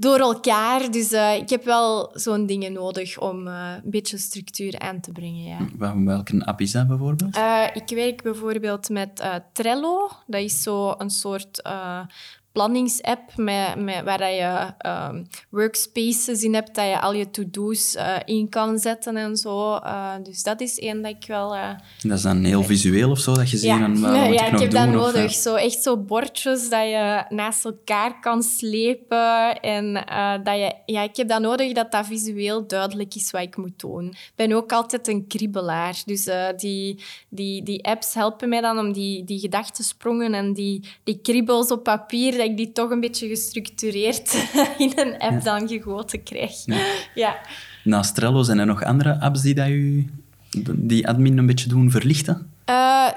door 0.00 0.18
elkaar. 0.18 0.90
Dus 0.90 1.12
uh, 1.12 1.34
ik 1.34 1.50
heb 1.50 1.64
wel 1.64 2.10
zo'n 2.12 2.46
dingen 2.46 2.72
nodig 2.72 3.20
om 3.20 3.46
uh, 3.46 3.72
een 3.84 3.90
beetje 3.90 4.18
structuur 4.18 4.78
aan 4.78 5.00
te 5.00 5.12
brengen. 5.12 5.42
Ja. 5.42 5.94
Welke 6.04 6.44
app 6.44 6.60
is 6.60 6.72
dat 6.72 6.86
bijvoorbeeld? 6.86 7.36
Uh, 7.36 7.64
ik 7.72 7.88
werk 7.88 8.22
bijvoorbeeld 8.22 8.88
met 8.88 9.22
Trello. 9.52 10.10
Dat 10.26 10.40
is 10.40 10.62
zo 10.62 10.94
een 10.98 11.10
soort 11.10 11.62
planningsapp 12.52 13.36
met, 13.36 13.76
met, 13.76 14.04
waar 14.04 14.30
je 14.30 14.74
um, 15.10 15.26
workspaces 15.50 16.42
in 16.42 16.54
hebt, 16.54 16.74
dat 16.74 16.84
je 16.84 17.00
al 17.00 17.12
je 17.12 17.30
to-do's 17.30 17.94
uh, 17.94 18.16
in 18.24 18.48
kan 18.48 18.78
zetten 18.78 19.16
en 19.16 19.36
zo. 19.36 19.74
Uh, 19.74 20.12
dus 20.22 20.42
dat 20.42 20.60
is 20.60 20.78
één 20.78 21.02
dat 21.02 21.10
ik 21.10 21.24
wel... 21.26 21.54
Uh, 21.54 21.70
dat 22.02 22.16
is 22.16 22.22
dan 22.22 22.44
heel 22.44 22.62
visueel 22.62 23.10
of 23.10 23.18
zo, 23.18 23.34
dat 23.34 23.50
je 23.50 23.56
ziet 23.56 23.68
ja. 23.68 23.86
ja, 23.94 24.24
ik, 24.24 24.40
ik 24.40 24.50
nog 24.50 24.60
heb 24.60 24.70
doen, 24.70 24.92
dat 24.92 25.06
of, 25.06 25.14
nodig. 25.14 25.32
Zo, 25.32 25.54
echt 25.54 25.82
zo 25.82 25.96
bordjes 25.96 26.70
dat 26.70 26.82
je 26.82 27.24
naast 27.28 27.64
elkaar 27.64 28.20
kan 28.20 28.42
slepen. 28.42 29.60
En 29.60 29.92
dat 30.44 30.56
je... 30.56 30.74
Ja, 30.86 31.02
ik 31.02 31.16
heb 31.16 31.28
dat 31.28 31.40
nodig 31.40 31.72
dat 31.72 31.92
dat 31.92 32.06
visueel 32.06 32.66
duidelijk 32.66 33.14
is 33.14 33.30
wat 33.30 33.42
ik 33.42 33.56
moet 33.56 33.80
doen. 33.80 34.06
Ik 34.06 34.32
ben 34.34 34.52
ook 34.52 34.72
altijd 34.72 35.08
een 35.08 35.26
kriebelaar. 35.26 36.02
Dus 36.04 36.28
die, 36.56 37.02
die, 37.28 37.62
die 37.62 37.84
apps 37.84 38.14
helpen 38.14 38.48
mij 38.48 38.60
dan 38.60 38.78
om 38.78 38.92
die, 38.92 39.24
die 39.24 39.38
gedachtensprongen 39.38 40.34
en 40.34 40.52
die, 40.52 40.84
die 41.04 41.18
kriebels 41.22 41.70
op 41.70 41.82
papier, 41.82 42.37
dat 42.38 42.46
ik 42.46 42.56
die 42.56 42.72
toch 42.72 42.90
een 42.90 43.00
beetje 43.00 43.28
gestructureerd 43.28 44.48
in 44.78 44.92
een 44.94 45.18
app 45.18 45.44
dan 45.44 45.68
gegoten 45.68 46.22
krijg. 46.22 46.64
Ja. 46.64 46.84
ja. 47.24 47.38
Naast 47.84 48.14
Trello 48.14 48.42
zijn 48.42 48.58
er 48.58 48.66
nog 48.66 48.82
andere 48.82 49.20
apps 49.20 49.42
die 49.42 49.54
dat 49.54 49.68
u, 49.68 50.06
die 50.74 51.08
admin 51.08 51.38
een 51.38 51.46
beetje 51.46 51.68
doen 51.68 51.90
verlichten? 51.90 52.50
Uh, 52.70 53.08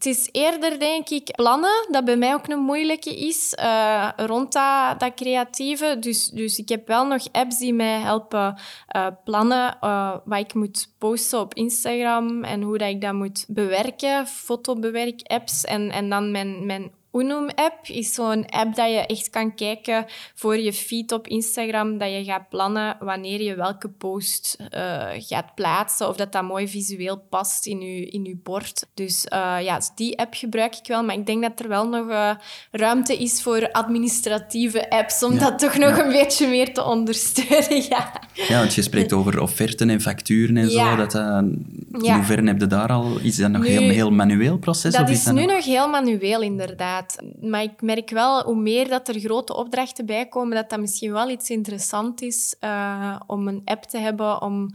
het 0.00 0.08
is 0.08 0.28
eerder, 0.32 0.78
denk 0.78 1.08
ik, 1.08 1.30
plannen, 1.36 1.86
dat 1.90 2.04
bij 2.04 2.16
mij 2.16 2.34
ook 2.34 2.48
een 2.48 2.58
moeilijke 2.58 3.26
is, 3.26 3.56
uh, 3.60 4.08
rond 4.16 4.52
dat, 4.52 5.00
dat, 5.00 5.14
creatieve. 5.14 5.96
Dus, 6.00 6.28
dus 6.28 6.58
ik 6.58 6.68
heb 6.68 6.86
wel 6.86 7.06
nog 7.06 7.32
apps 7.32 7.58
die 7.58 7.74
mij 7.74 8.00
helpen 8.00 8.60
uh, 8.96 9.06
plannen 9.24 9.76
uh, 9.84 10.16
wat 10.24 10.38
ik 10.38 10.54
moet 10.54 10.88
posten 10.98 11.40
op 11.40 11.54
Instagram 11.54 12.44
en 12.44 12.62
hoe 12.62 12.78
dat 12.78 12.88
ik 12.88 13.00
dat 13.00 13.12
moet 13.12 13.44
bewerken, 13.48 14.26
fotobewerk-apps. 14.26 15.64
En, 15.64 15.90
en 15.90 16.08
dan 16.08 16.30
mijn, 16.30 16.66
mijn 16.66 16.90
Unum-app 17.12 17.86
is 17.86 18.14
zo'n 18.14 18.46
app 18.46 18.74
dat 18.74 18.90
je 18.90 19.06
echt 19.06 19.30
kan 19.30 19.54
kijken 19.54 20.04
voor 20.34 20.58
je 20.58 20.72
feed 20.72 21.12
op 21.12 21.26
Instagram, 21.26 21.98
dat 21.98 22.10
je 22.10 22.24
gaat 22.24 22.48
plannen 22.48 22.96
wanneer 23.00 23.42
je 23.42 23.54
welke 23.54 23.88
post 23.88 24.56
uh, 24.74 25.06
gaat 25.16 25.54
plaatsen, 25.54 26.08
of 26.08 26.16
dat 26.16 26.32
dat 26.32 26.42
mooi 26.42 26.68
visueel 26.68 27.22
past 27.28 27.66
in 27.66 27.80
je, 27.80 28.06
in 28.06 28.24
je 28.24 28.36
bord. 28.42 28.86
Dus 28.94 29.26
uh, 29.32 29.56
ja, 29.62 29.76
dus 29.76 29.90
die 29.94 30.18
app 30.18 30.34
gebruik 30.34 30.76
ik 30.76 30.86
wel, 30.86 31.02
maar 31.02 31.14
ik 31.14 31.26
denk 31.26 31.42
dat 31.42 31.60
er 31.60 31.68
wel 31.68 31.88
nog 31.88 32.08
uh, 32.08 32.30
ruimte 32.70 33.16
is 33.16 33.42
voor 33.42 33.72
administratieve 33.72 34.90
apps, 34.90 35.22
om 35.22 35.32
ja. 35.32 35.38
dat 35.38 35.58
toch 35.58 35.76
nog 35.76 35.96
ja. 35.96 36.04
een 36.04 36.12
beetje 36.12 36.46
meer 36.46 36.74
te 36.74 36.84
ondersteunen. 36.84 37.82
ja. 37.88 38.12
ja, 38.32 38.58
want 38.58 38.74
je 38.74 38.82
spreekt 38.82 39.12
over 39.12 39.40
offerten 39.40 39.90
en 39.90 40.00
facturen 40.00 40.56
en 40.56 40.70
zo. 40.70 40.96
Dat, 40.96 41.14
in 41.14 42.12
hoeverre 42.12 42.46
heb 42.46 42.60
je 42.60 42.66
daar 42.66 42.88
al... 42.88 43.18
Is 43.22 43.36
dat 43.36 43.50
nog 43.50 43.62
nu, 43.62 43.68
heel, 43.68 43.90
heel 43.90 44.10
manueel 44.10 44.58
proces? 44.58 44.92
Dat 44.92 45.02
of 45.02 45.10
is, 45.10 45.18
is 45.18 45.24
dat 45.24 45.34
nu 45.34 45.44
nog... 45.44 45.54
nog 45.54 45.64
heel 45.64 45.88
manueel, 45.88 46.42
inderdaad. 46.42 46.99
Maar 47.40 47.62
ik 47.62 47.82
merk 47.82 48.10
wel, 48.10 48.42
hoe 48.42 48.56
meer 48.56 48.88
dat 48.88 49.08
er 49.08 49.20
grote 49.20 49.54
opdrachten 49.56 50.06
bij 50.06 50.28
komen, 50.28 50.56
dat 50.56 50.70
dat 50.70 50.80
misschien 50.80 51.12
wel 51.12 51.28
iets 51.28 51.50
interessant 51.50 52.22
is 52.22 52.56
uh, 52.60 53.20
om 53.26 53.48
een 53.48 53.62
app 53.64 53.82
te 53.82 53.98
hebben 53.98 54.42
om 54.42 54.70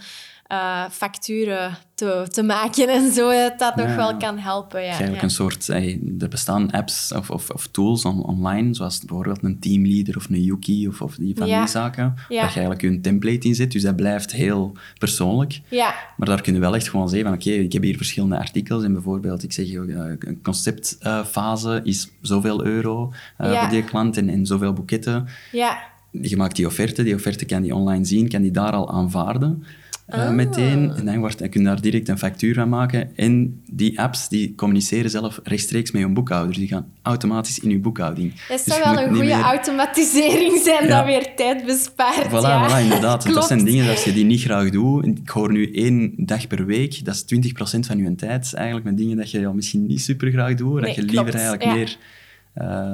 uh, 0.52 0.90
facturen 0.90 1.78
te, 1.96 2.26
te 2.32 2.44
maken 2.44 2.90
en 2.90 3.14
zo, 3.14 3.32
dat 3.32 3.60
dat 3.60 3.76
nog 3.76 3.96
wel 3.96 4.18
kan 4.18 4.38
helpen. 4.38 4.82
Ja. 4.82 4.88
Eigenlijk 4.88 5.22
een 5.22 5.30
soort... 5.30 5.68
Hey, 5.68 6.00
er 6.20 6.28
bestaan 6.28 6.72
apps 6.72 7.12
of, 7.14 7.30
of, 7.30 7.50
of 7.50 7.68
tools 7.68 8.06
on, 8.06 8.24
online, 8.24 8.74
zoals 8.74 9.00
bijvoorbeeld 9.00 9.44
een 9.44 9.60
teamleader 9.60 10.18
of 10.18 10.30
een 10.30 10.44
Yuki 10.44 10.88
of, 10.88 11.02
of 11.02 11.16
die 11.16 11.36
van 11.38 11.46
die 11.48 11.68
zaken, 11.68 12.14
dat 12.16 12.26
je 12.28 12.38
eigenlijk 12.40 12.82
je 12.82 13.02
template 13.02 13.48
in 13.48 13.56
zet, 13.56 13.72
dus 13.72 13.82
dat 13.82 13.96
blijft 13.96 14.32
heel 14.32 14.72
persoonlijk. 14.98 15.62
Ja, 15.70 15.94
Maar 16.18 16.28
daar 16.28 16.42
kun 16.42 16.54
je 16.54 16.60
wel 16.60 16.76
echt 16.76 16.90
gewoon 16.90 17.10
zeggen 17.10 17.28
van 17.28 17.38
oké, 17.38 17.50
ik 17.50 17.74
heb 17.74 17.84
hier 17.84 17.98
verschillende 17.98 18.38
artikels 18.38 18.84
en 18.84 18.94
bijvoorbeeld, 18.94 19.44
ik 19.44 19.54
zeg, 19.54 19.66
eh, 19.68 19.74
een 20.20 20.40
conceptfase 20.44 21.82
is 21.84 22.10
zoveel 22.22 22.66
euro 22.66 23.14
eh, 23.38 23.52
Ja. 23.52 23.60
voor 23.60 23.70
die 23.70 23.84
klant 23.84 24.18
en, 24.18 24.30
en 24.30 24.46
zoveel 24.46 24.74
boeketten. 24.74 25.28
ja. 25.52 25.94
Je 26.22 26.38
maakt 26.38 26.56
die 26.56 26.66
offerte, 26.66 27.04
die 27.04 27.16
offerte 27.16 27.46
kan 27.46 27.62
die 27.62 27.76
online 27.76 28.06
zien, 28.06 28.30
kan 28.30 28.42
die 28.42 28.52
daar 28.52 28.72
al 28.72 28.92
aanvaarden. 28.92 29.64
Eh, 30.06 30.20
Ah. 30.20 30.34
meteen. 30.34 30.92
En 30.96 31.06
dan, 31.06 31.20
wordt, 31.20 31.40
dan 31.40 31.50
kun 31.50 31.62
je 31.62 31.68
daar 31.68 31.82
direct 31.82 32.08
een 32.10 32.18
factuur 32.18 32.54
van 32.54 32.70
maken. 32.70 33.18
En 33.18 33.62
die 33.72 34.00
apps 34.00 34.30
die 34.30 34.56
communiceren 34.56 35.10
zelf 35.10 35.40
rechtstreeks 35.44 35.92
met 35.92 36.02
je 36.02 36.08
boekhouder. 36.08 36.56
Die 36.56 36.68
gaan 36.68 36.88
automatisch 37.02 37.60
in 37.60 37.70
je 37.70 37.80
boekhouding. 37.80 38.34
Dat 38.48 38.64
Dus 38.66 38.76
zou 38.76 38.96
wel 38.96 39.04
een 39.04 39.10
goede 39.10 39.24
meer- 39.24 39.42
automatisering 39.42 40.62
zijn 40.64 40.88
Ja. 40.88 40.98
dat 40.98 41.06
weer 41.06 41.36
tijd 41.36 41.66
bespaart. 41.66 42.28
Voilà, 42.28 42.32
ja. 42.32 42.70
voilà, 42.70 42.84
inderdaad. 42.84 43.34
Dat 43.34 43.48
zijn 43.48 43.66
dingen, 43.66 43.90
als 43.90 44.04
je 44.04 44.14
die 44.14 44.26
niet 44.26 44.42
graag 44.42 44.70
doet... 44.70 45.06
Ik 45.06 45.30
hoor 45.30 45.52
nu 45.52 45.72
één 45.74 46.14
dag 46.18 46.48
per 46.48 46.66
week, 46.66 47.06
dat 47.06 47.16
is 47.16 47.24
20% 47.24 47.86
van 47.86 47.98
je 47.98 48.16
tijd. 48.16 48.54
Eigenlijk 48.54 48.86
met 48.86 48.98
dingen 48.98 49.18
dat 49.18 49.32
je 49.32 49.40
ja, 49.40 49.52
misschien 49.54 49.86
niet 49.86 50.02
super 50.02 50.32
graag 50.32 50.56
doet. 50.56 50.74
Nee, 50.74 50.82
dat 50.82 50.96
je 50.96 51.02
liever 51.02 51.24
klopt, 51.24 51.34
eigenlijk 51.36 51.64
ja. 51.64 51.74
meer 51.74 51.98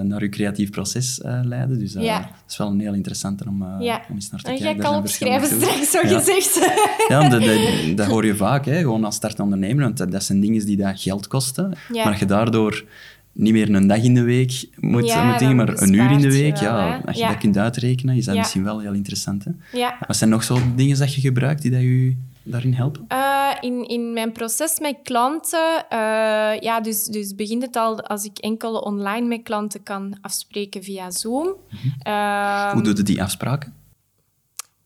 naar 0.03 0.21
je 0.21 0.29
creatief 0.29 0.69
proces 0.69 1.21
eh 1.21 1.39
leiden. 1.43 1.79
Dus 1.79 1.95
eh, 1.95 2.03
Ja. 2.03 2.19
dat 2.19 2.29
is 2.47 2.57
wel 2.57 2.67
een 2.67 2.79
heel 2.79 2.93
interessante 2.93 3.43
om, 3.47 3.61
eh, 3.61 3.75
Ja. 3.79 4.01
om 4.09 4.15
eens 4.15 4.31
naar 4.31 4.41
te 4.41 4.53
kijken. 4.59 4.83
al 4.83 4.91
zijn 4.91 5.01
verschillende 5.01 5.45
opschrijven 5.45 5.87
straks, 5.87 6.11
zo 6.11 6.17
gezegd. 6.17 6.69
Ja, 7.07 7.29
dat, 7.29 7.43
dat, 7.43 7.97
dat 7.97 8.07
hoor 8.07 8.25
je 8.25 8.35
vaak, 8.35 8.65
hè, 8.65 8.77
gewoon 8.79 9.03
als 9.05 9.15
startende 9.15 9.43
ondernemer. 9.43 9.83
Want 9.83 9.97
dat, 9.97 10.11
dat 10.11 10.23
zijn 10.23 10.39
dingen 10.39 10.65
die 10.65 10.77
dat 10.77 10.99
geld 11.01 11.27
kosten. 11.27 11.73
Ja. 11.91 12.03
Maar 12.03 12.11
als 12.11 12.19
je 12.19 12.25
daardoor 12.25 12.85
niet 13.33 13.53
meer 13.53 13.75
een 13.75 13.87
dag 13.87 14.03
in 14.03 14.13
de 14.13 14.21
week 14.23 14.65
moet, 14.79 15.05
Ja, 15.07 15.23
moet 15.29 15.39
dingen, 15.39 15.55
maar 15.55 15.81
een 15.81 15.93
uur 15.93 16.11
in 16.11 16.21
de 16.21 16.31
week, 16.31 16.57
wel, 16.57 16.77
ja, 16.77 17.01
als 17.05 17.15
je 17.15 17.21
Ja. 17.21 17.27
dat 17.29 17.37
kunt 17.37 17.57
uitrekenen, 17.57 18.15
is 18.15 18.25
dat 18.25 18.33
Ja. 18.33 18.39
misschien 18.39 18.63
wel 18.63 18.79
heel 18.79 18.93
interessant. 18.93 19.43
Hè? 19.43 19.51
Ja. 19.77 19.97
Wat 20.07 20.17
zijn 20.17 20.29
nog 20.29 20.43
zo 20.43 20.57
dingen 20.75 20.97
dat 20.99 21.13
je 21.15 21.21
gebruikt 21.21 21.61
die 21.61 21.71
dat 21.71 21.81
je 21.81 22.15
daarin 22.43 22.73
helpen? 22.73 23.05
Eh, 23.07 23.49
in, 23.59 23.87
in 23.87 24.13
mijn 24.13 24.31
proces 24.31 24.79
met 24.79 24.95
klanten, 25.03 25.89
eh, 25.89 26.59
ja, 26.59 26.81
dus, 26.81 27.03
dus 27.03 27.35
begint 27.35 27.61
het 27.61 27.75
al 27.75 28.01
als 28.01 28.23
ik 28.23 28.37
enkel 28.37 28.73
online 28.79 29.27
met 29.27 29.43
klanten 29.43 29.83
kan 29.83 30.17
afspreken 30.21 30.83
via 30.83 31.11
Zoom. 31.11 31.55
Ehm, 31.99 32.15
Mhm. 32.15 32.73
Hoe 32.73 32.83
doe 32.83 32.95
je 32.95 33.03
die 33.03 33.23
afspraken? 33.23 33.73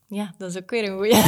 Ja, 0.08 0.34
dat 0.38 0.50
is 0.50 0.56
ook 0.62 0.70
weer 0.70 0.84
een 0.84 0.96
goeie. 0.96 1.14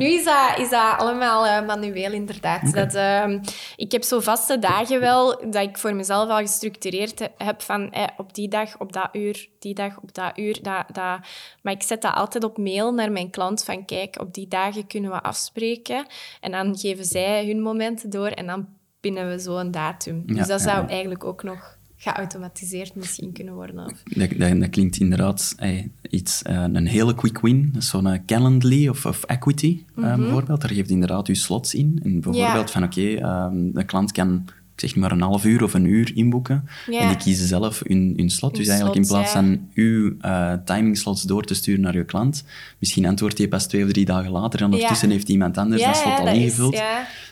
nu 0.00 0.06
is 0.06 0.24
dat, 0.24 0.58
is 0.58 0.70
dat 0.70 0.98
allemaal 0.98 1.46
eh, 1.46 1.66
manueel, 1.66 2.12
inderdaad. 2.12 2.72
Dat, 2.72 2.94
ehm, 2.94 3.38
ik 3.76 3.92
heb 3.92 4.02
zo 4.02 4.20
vaste 4.20 4.58
dagen 4.58 5.00
wel, 5.00 5.50
dat 5.50 5.62
ik 5.62 5.78
voor 5.78 5.94
mezelf 5.94 6.28
al 6.28 6.38
gestructureerd 6.38 7.18
he- 7.18 7.44
heb 7.44 7.62
van 7.62 7.90
eh, 7.92 8.04
op 8.16 8.34
die 8.34 8.48
dag, 8.48 8.80
op 8.80 8.92
dat 8.92 9.08
uur, 9.12 9.48
die 9.58 9.74
dag, 9.74 9.98
op 10.02 10.14
dat 10.14 10.38
uur. 10.38 10.58
Dat, 10.62 10.84
dat, 10.86 11.18
maar 11.62 11.72
ik 11.72 11.82
zet 11.82 12.02
dat 12.02 12.14
altijd 12.14 12.44
op 12.44 12.58
mail 12.58 12.92
naar 12.92 13.12
mijn 13.12 13.30
klant 13.30 13.64
van 13.64 13.84
kijk, 13.84 14.20
op 14.20 14.34
die 14.34 14.48
dagen 14.48 14.86
kunnen 14.86 15.10
we 15.10 15.22
afspreken. 15.22 16.06
En 16.40 16.50
dan 16.50 16.78
geven 16.78 17.04
zij 17.04 17.46
hun 17.46 17.62
momenten 17.62 18.10
door 18.10 18.28
en 18.28 18.46
dan 18.46 18.68
pinnen 19.00 19.28
we 19.28 19.40
zo 19.40 19.56
een 19.56 19.70
datum. 19.70 20.22
Ja, 20.26 20.34
dus 20.34 20.46
dat 20.46 20.60
zou 20.60 20.82
ja. 20.82 20.88
eigenlijk 20.88 21.24
ook 21.24 21.42
nog 21.42 21.76
geautomatiseerd 22.12 22.94
misschien 22.94 23.32
kunnen 23.32 23.54
worden. 23.54 23.84
Of... 23.84 24.02
Dat, 24.04 24.30
dat, 24.38 24.60
dat 24.60 24.70
klinkt 24.70 24.96
inderdaad 24.96 25.54
eh, 25.58 25.84
iets, 26.10 26.42
eh, 26.42 26.64
een 26.72 26.86
hele 26.86 27.14
quick 27.14 27.40
win. 27.40 27.74
Zo'n 27.78 28.06
eh, 28.06 28.18
Calendly 28.26 28.88
of, 28.88 29.06
of 29.06 29.22
Equity 29.22 29.82
eh, 29.96 30.14
bijvoorbeeld. 30.16 30.60
Daar 30.60 30.70
geeft 30.70 30.90
inderdaad 30.90 31.26
je 31.26 31.34
slots 31.34 31.74
in. 31.74 32.00
En 32.02 32.12
bijvoorbeeld 32.12 32.46
Mhm. 32.48 32.56
Ja. 32.58 32.66
van 32.66 32.82
oké, 32.82 33.14
ehm, 33.14 33.70
de 33.72 33.84
klant 33.84 34.12
kan 34.12 34.44
ik 34.74 34.80
zeg 34.80 34.96
maar 34.96 35.12
een 35.12 35.20
half 35.20 35.44
uur 35.44 35.62
of 35.62 35.74
een 35.74 35.84
uur 35.84 36.12
inboeken. 36.14 36.68
Ja. 36.90 36.98
En 37.00 37.08
die 37.08 37.16
kiezen 37.16 37.46
zelf 37.46 37.82
hun, 37.86 38.12
hun 38.16 38.30
slot. 38.30 38.50
Hun 38.50 38.60
dus 38.60 38.68
eigenlijk 38.68 38.98
in 39.00 39.06
plaats 39.06 39.32
ja. 39.32 39.40
van 39.42 39.68
uw 39.74 40.14
eh 40.20 40.52
timingslots 40.64 41.22
door 41.22 41.44
te 41.44 41.54
sturen 41.54 41.80
naar 41.80 41.96
je 41.96 42.04
klant, 42.04 42.44
misschien 42.78 43.06
antwoordt 43.06 43.38
hij 43.38 43.48
pas 43.48 43.66
twee 43.66 43.84
of 43.84 43.90
drie 43.90 44.04
dagen 44.04 44.30
later 44.30 44.60
en 44.60 44.64
ondertussen 44.72 45.10
heeft 45.10 45.28
iemand 45.28 45.58
anders 45.58 45.82
dat 45.82 45.96
slot 45.96 46.18
al 46.18 46.24
dat 46.24 46.34
ingevuld. 46.34 46.82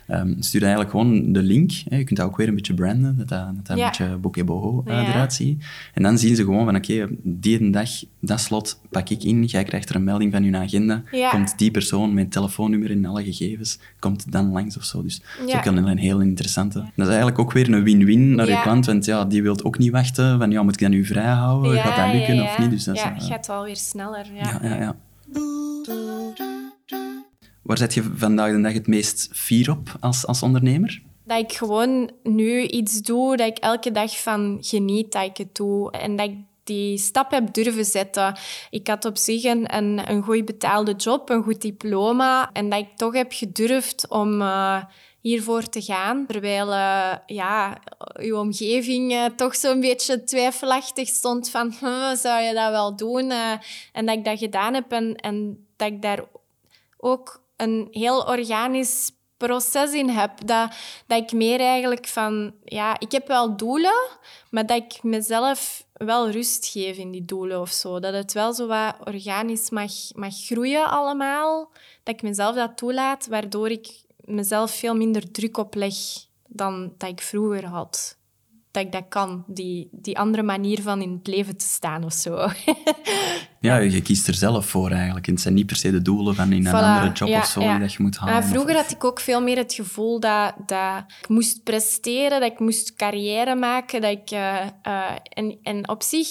Ehm, 0.07 0.35
stuur 0.39 0.61
eigenlijk 0.61 0.91
gewoon 0.91 1.33
de 1.33 1.43
link. 1.43 1.71
Hè. 1.89 1.97
Je 1.97 2.05
kunt 2.05 2.19
dat 2.19 2.27
ook 2.29 2.37
weer 2.37 2.49
een 2.49 2.55
beetje 2.55 2.75
branden, 2.75 3.17
dat 3.19 3.29
dat, 3.29 3.47
dat, 3.55 3.67
dat 3.67 3.77
Ja. 3.79 3.85
een 3.85 3.89
beetje 3.91 4.17
bokeh-boho 4.17 4.83
eh, 4.87 4.93
Ja. 4.95 5.09
eruit 5.09 5.33
ziet. 5.33 5.65
En 5.95 6.03
dan 6.03 6.19
zien 6.19 6.37
ze 6.37 6.45
gewoon 6.45 6.65
van, 6.65 6.77
oké, 6.77 7.09
die 7.23 7.61
een 7.61 7.71
dag, 7.71 7.89
dat 8.21 8.41
slot 8.41 8.81
pak 8.91 9.09
ik 9.09 9.23
in, 9.25 9.45
jij 9.45 9.65
krijgt 9.65 9.89
er 9.89 9.95
een 9.95 10.05
melding 10.05 10.33
van 10.33 10.43
hun 10.43 10.57
agenda, 10.57 11.03
komt 11.31 11.59
die 11.59 11.71
persoon 11.71 12.15
met 12.15 12.33
telefoonnummer 12.33 12.91
en 12.91 13.05
alle 13.05 13.25
gegevens, 13.25 13.79
komt 13.99 14.33
dan 14.33 14.51
langs 14.53 14.77
of 14.77 14.85
zo. 14.85 15.03
Dus 15.03 15.19
dat 15.39 15.47
is 15.47 15.53
Ja. 15.53 15.59
ook 15.59 15.65
een, 15.65 15.77
een 15.87 15.99
heel 15.99 16.21
interessante. 16.21 16.79
Dat 16.79 17.07
is 17.07 17.07
eigenlijk 17.07 17.32
ook 17.39 17.53
weer 17.53 17.73
een 17.73 17.85
win-win 17.85 18.35
naar 18.35 18.49
je 18.49 18.61
klant, 18.61 18.87
want 18.87 19.05
ja, 19.05 19.25
die 19.25 19.43
wil 19.43 19.57
ook 19.62 19.79
niet 19.79 19.91
wachten 19.91 20.39
van, 20.39 20.51
ja, 20.51 20.62
moet 20.62 20.73
ik 20.75 20.81
dat 20.81 20.91
nu 20.91 21.05
vrijhouden? 21.05 21.79
Gaat 21.79 21.97
dat 21.97 22.15
lukken 22.15 22.35
ja, 22.35 22.43
of 22.43 22.59
niet? 22.59 22.71
Dus 22.71 22.85
dat 22.85 22.95
is, 22.95 23.03
ja, 23.03 23.15
eh, 23.15 23.27
gaat 23.27 23.47
wel 23.47 23.65
weer 23.65 23.77
sneller. 23.77 24.27
Ja. 24.35 24.59
ja. 24.62 24.97
Waar 27.62 27.79
zet 27.79 27.95
je 27.95 28.03
vandaag 28.17 28.53
de 28.53 28.61
dag 28.61 28.73
het 28.73 28.87
meest 28.87 29.29
fier 29.33 29.71
op 29.71 29.97
als, 30.01 30.27
als 30.27 30.43
ondernemer? 30.43 31.03
Dat 31.25 31.39
ik 31.39 31.53
gewoon 31.53 32.11
nu 32.23 32.62
iets 32.62 33.03
doe, 33.03 33.37
dat 33.37 33.47
ik 33.47 33.59
elke 33.59 33.93
dag 33.93 34.23
van 34.23 34.59
geniet 34.61 35.12
dat 35.12 35.25
ik 35.25 35.37
het 35.37 35.55
doe. 35.55 35.91
En 35.91 36.17
dat 36.17 36.29
ik 36.29 36.35
die 36.65 36.99
stap 36.99 37.31
heb 37.31 37.55
durven 37.55 37.85
zetten. 37.85 38.37
Ik 38.71 38.87
had 38.87 39.05
op 39.05 39.17
zich 39.17 39.45
een, 39.45 39.77
een, 39.77 40.11
een 40.11 40.23
goed 40.23 40.45
betaalde 40.45 40.95
job, 40.95 41.31
een 41.31 41.43
goed 41.43 41.61
diploma. 41.61 42.51
En 42.53 42.69
dat 42.69 42.79
ik 42.79 42.97
toch 42.97 43.15
heb 43.15 43.33
gedurfd 43.33 44.09
om 44.09 44.41
eh, 44.41 44.83
hiervoor 45.23 45.69
te 45.69 45.83
gaan. 45.83 46.26
Terwijl 46.26 46.73
eh, 46.73 47.17
ja, 47.26 47.79
uw 48.14 48.38
omgeving 48.38 49.12
eh, 49.12 49.25
toch 49.25 49.57
zo'n 49.57 49.81
beetje 49.81 50.25
twijfelachtig 50.25 51.09
stond 51.09 51.50
van... 51.50 51.75
"Huh, 51.81 52.14
zou 52.14 52.43
je 52.43 52.55
dat 52.55 52.71
wel 52.71 52.97
doen? 52.97 53.31
Eh, 53.31 53.52
en 53.93 54.07
dat 54.07 54.17
ik 54.17 54.25
dat 54.25 54.38
gedaan 54.38 54.75
heb 54.75 54.93
en, 54.93 55.17
en 55.17 55.67
dat 55.76 55.88
ik 55.88 56.02
daar 56.02 56.25
ook 56.99 57.43
een 57.57 57.88
heel 57.91 58.21
organisch 58.21 59.11
proces 59.37 59.93
in 59.93 60.09
heb. 60.09 60.47
Dat, 60.47 60.75
dat 61.07 61.23
ik 61.23 61.33
meer 61.33 61.61
eigenlijk 61.61 62.07
van... 62.07 62.55
Ja, 62.64 62.97
ik 62.99 63.12
heb 63.12 63.26
wel 63.26 63.57
doelen, 63.57 64.09
maar 64.50 64.67
dat 64.67 64.76
ik 64.76 65.02
mezelf 65.02 65.87
wel 65.93 66.31
rust 66.31 66.67
geef 66.67 66.97
in 66.97 67.11
die 67.11 67.25
doelen 67.25 67.61
of 67.61 67.71
zo. 67.71 68.00
Dat 68.00 68.14
het 68.14 68.33
wel 68.33 68.52
zo 68.52 68.67
wat 68.67 68.95
organisch 69.05 69.71
mag, 69.71 69.93
mag 70.14 70.35
groeien 70.35 70.91
allemaal. 70.91 71.71
Dat 72.02 72.14
ik 72.14 72.23
mezelf 72.23 72.55
dat 72.55 72.76
toelaat, 72.76 73.26
waardoor 73.26 73.69
ik 73.71 73.88
mezelf 74.33 74.75
veel 74.75 74.97
minder 74.97 75.31
druk 75.31 75.57
opleg 75.57 75.95
dan 76.47 76.93
dat 76.99 77.11
ik 77.11 77.21
vroeger 77.21 77.67
had 77.67 78.21
dat 78.73 78.85
ik 78.85 78.93
dat 78.93 79.05
kan, 79.09 79.45
die, 79.47 79.89
die 79.91 80.19
andere 80.19 80.43
manier 80.43 80.83
van 80.83 81.03
in 81.03 81.12
het 81.12 81.27
leven 81.27 81.57
te 81.57 81.65
staan 81.65 82.05
of 82.05 82.12
zo. 82.12 82.37
ja, 83.61 83.77
je 83.77 84.03
kiest 84.03 84.29
er 84.29 84.35
zelf 84.35 84.67
voor 84.67 84.91
eigenlijk. 84.91 85.27
het 85.27 85.41
zijn 85.41 85.55
niet 85.55 85.67
per 85.67 85.77
se 85.77 85.91
de 85.91 86.03
doelen 86.03 86.35
van 86.35 86.53
in 86.53 86.67
een 86.67 86.75
andere 86.75 87.12
job 87.12 87.29
of 87.29 87.47
zo 87.47 87.61
die 87.61 87.79
dat 87.79 87.93
je 87.93 88.03
moet 88.03 88.17
halen. 88.17 88.45
vroeger 88.45 88.75
had 88.75 88.91
ik 88.91 89.05
ook 89.05 89.21
veel 89.21 89.43
meer 89.43 89.57
het 89.57 89.75
gevoel 89.75 90.21
dat, 90.21 90.55
dat 90.67 91.05
ik 91.21 91.29
moest 91.29 91.62
presteren, 91.62 92.41
dat 92.41 92.53
ik 92.53 92.59
moest 92.59 92.95
carrière 92.95 93.55
maken. 93.55 94.01
Dat 94.01 94.11
ik, 94.11 94.31
uh, 94.31 94.39
uh, 94.87 95.11
en, 95.23 95.59
en 95.62 95.89
op 95.89 96.03
zich, 96.03 96.29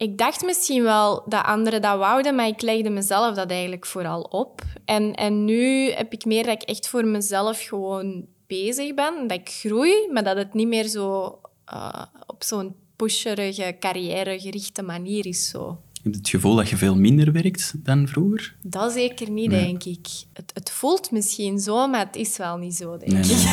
ik 0.00 0.18
dacht 0.18 0.44
misschien 0.44 0.82
wel 0.82 1.22
dat 1.26 1.44
anderen 1.44 1.82
dat 1.82 1.98
wouden, 1.98 2.34
maar 2.34 2.46
ik 2.46 2.62
legde 2.62 2.90
mezelf 2.90 3.34
dat 3.34 3.50
eigenlijk 3.50 3.86
vooral 3.86 4.20
op. 4.20 4.62
En, 4.84 5.14
en 5.14 5.44
nu 5.44 5.90
heb 5.90 6.12
ik 6.12 6.24
meer 6.24 6.44
dat 6.44 6.62
ik 6.62 6.68
echt 6.68 6.88
voor 6.88 7.04
mezelf 7.04 7.60
gewoon 7.60 8.26
bezig 8.46 8.94
ben, 8.94 9.26
dat 9.26 9.38
ik 9.38 9.48
groei, 9.48 10.08
maar 10.12 10.24
dat 10.24 10.36
het 10.36 10.54
niet 10.54 10.68
meer 10.68 10.84
zo 10.84 11.38
uh, 11.72 12.02
op 12.26 12.42
zo'n 12.42 12.74
pusherige, 12.96 13.76
carrièregerichte 13.78 14.82
manier 14.82 15.26
is. 15.26 15.48
Zo. 15.48 15.78
Je 16.02 16.08
hebt 16.08 16.20
het 16.20 16.28
gevoel 16.28 16.54
dat 16.54 16.68
je 16.68 16.76
veel 16.76 16.96
minder 16.96 17.32
werkt 17.32 17.72
dan 17.76 18.08
vroeger? 18.08 18.54
Dat 18.62 18.92
zeker 18.92 19.30
niet, 19.30 19.50
denk 19.50 19.84
ik. 19.84 20.06
Het, 20.32 20.50
het, 20.54 20.70
voelt 20.70 21.10
misschien 21.10 21.58
zo, 21.58 21.88
maar 21.88 22.06
het 22.06 22.16
is 22.16 22.36
wel 22.36 22.56
niet 22.56 22.74
zo, 22.74 22.98
denk 22.98 23.24
ik. 23.24 23.52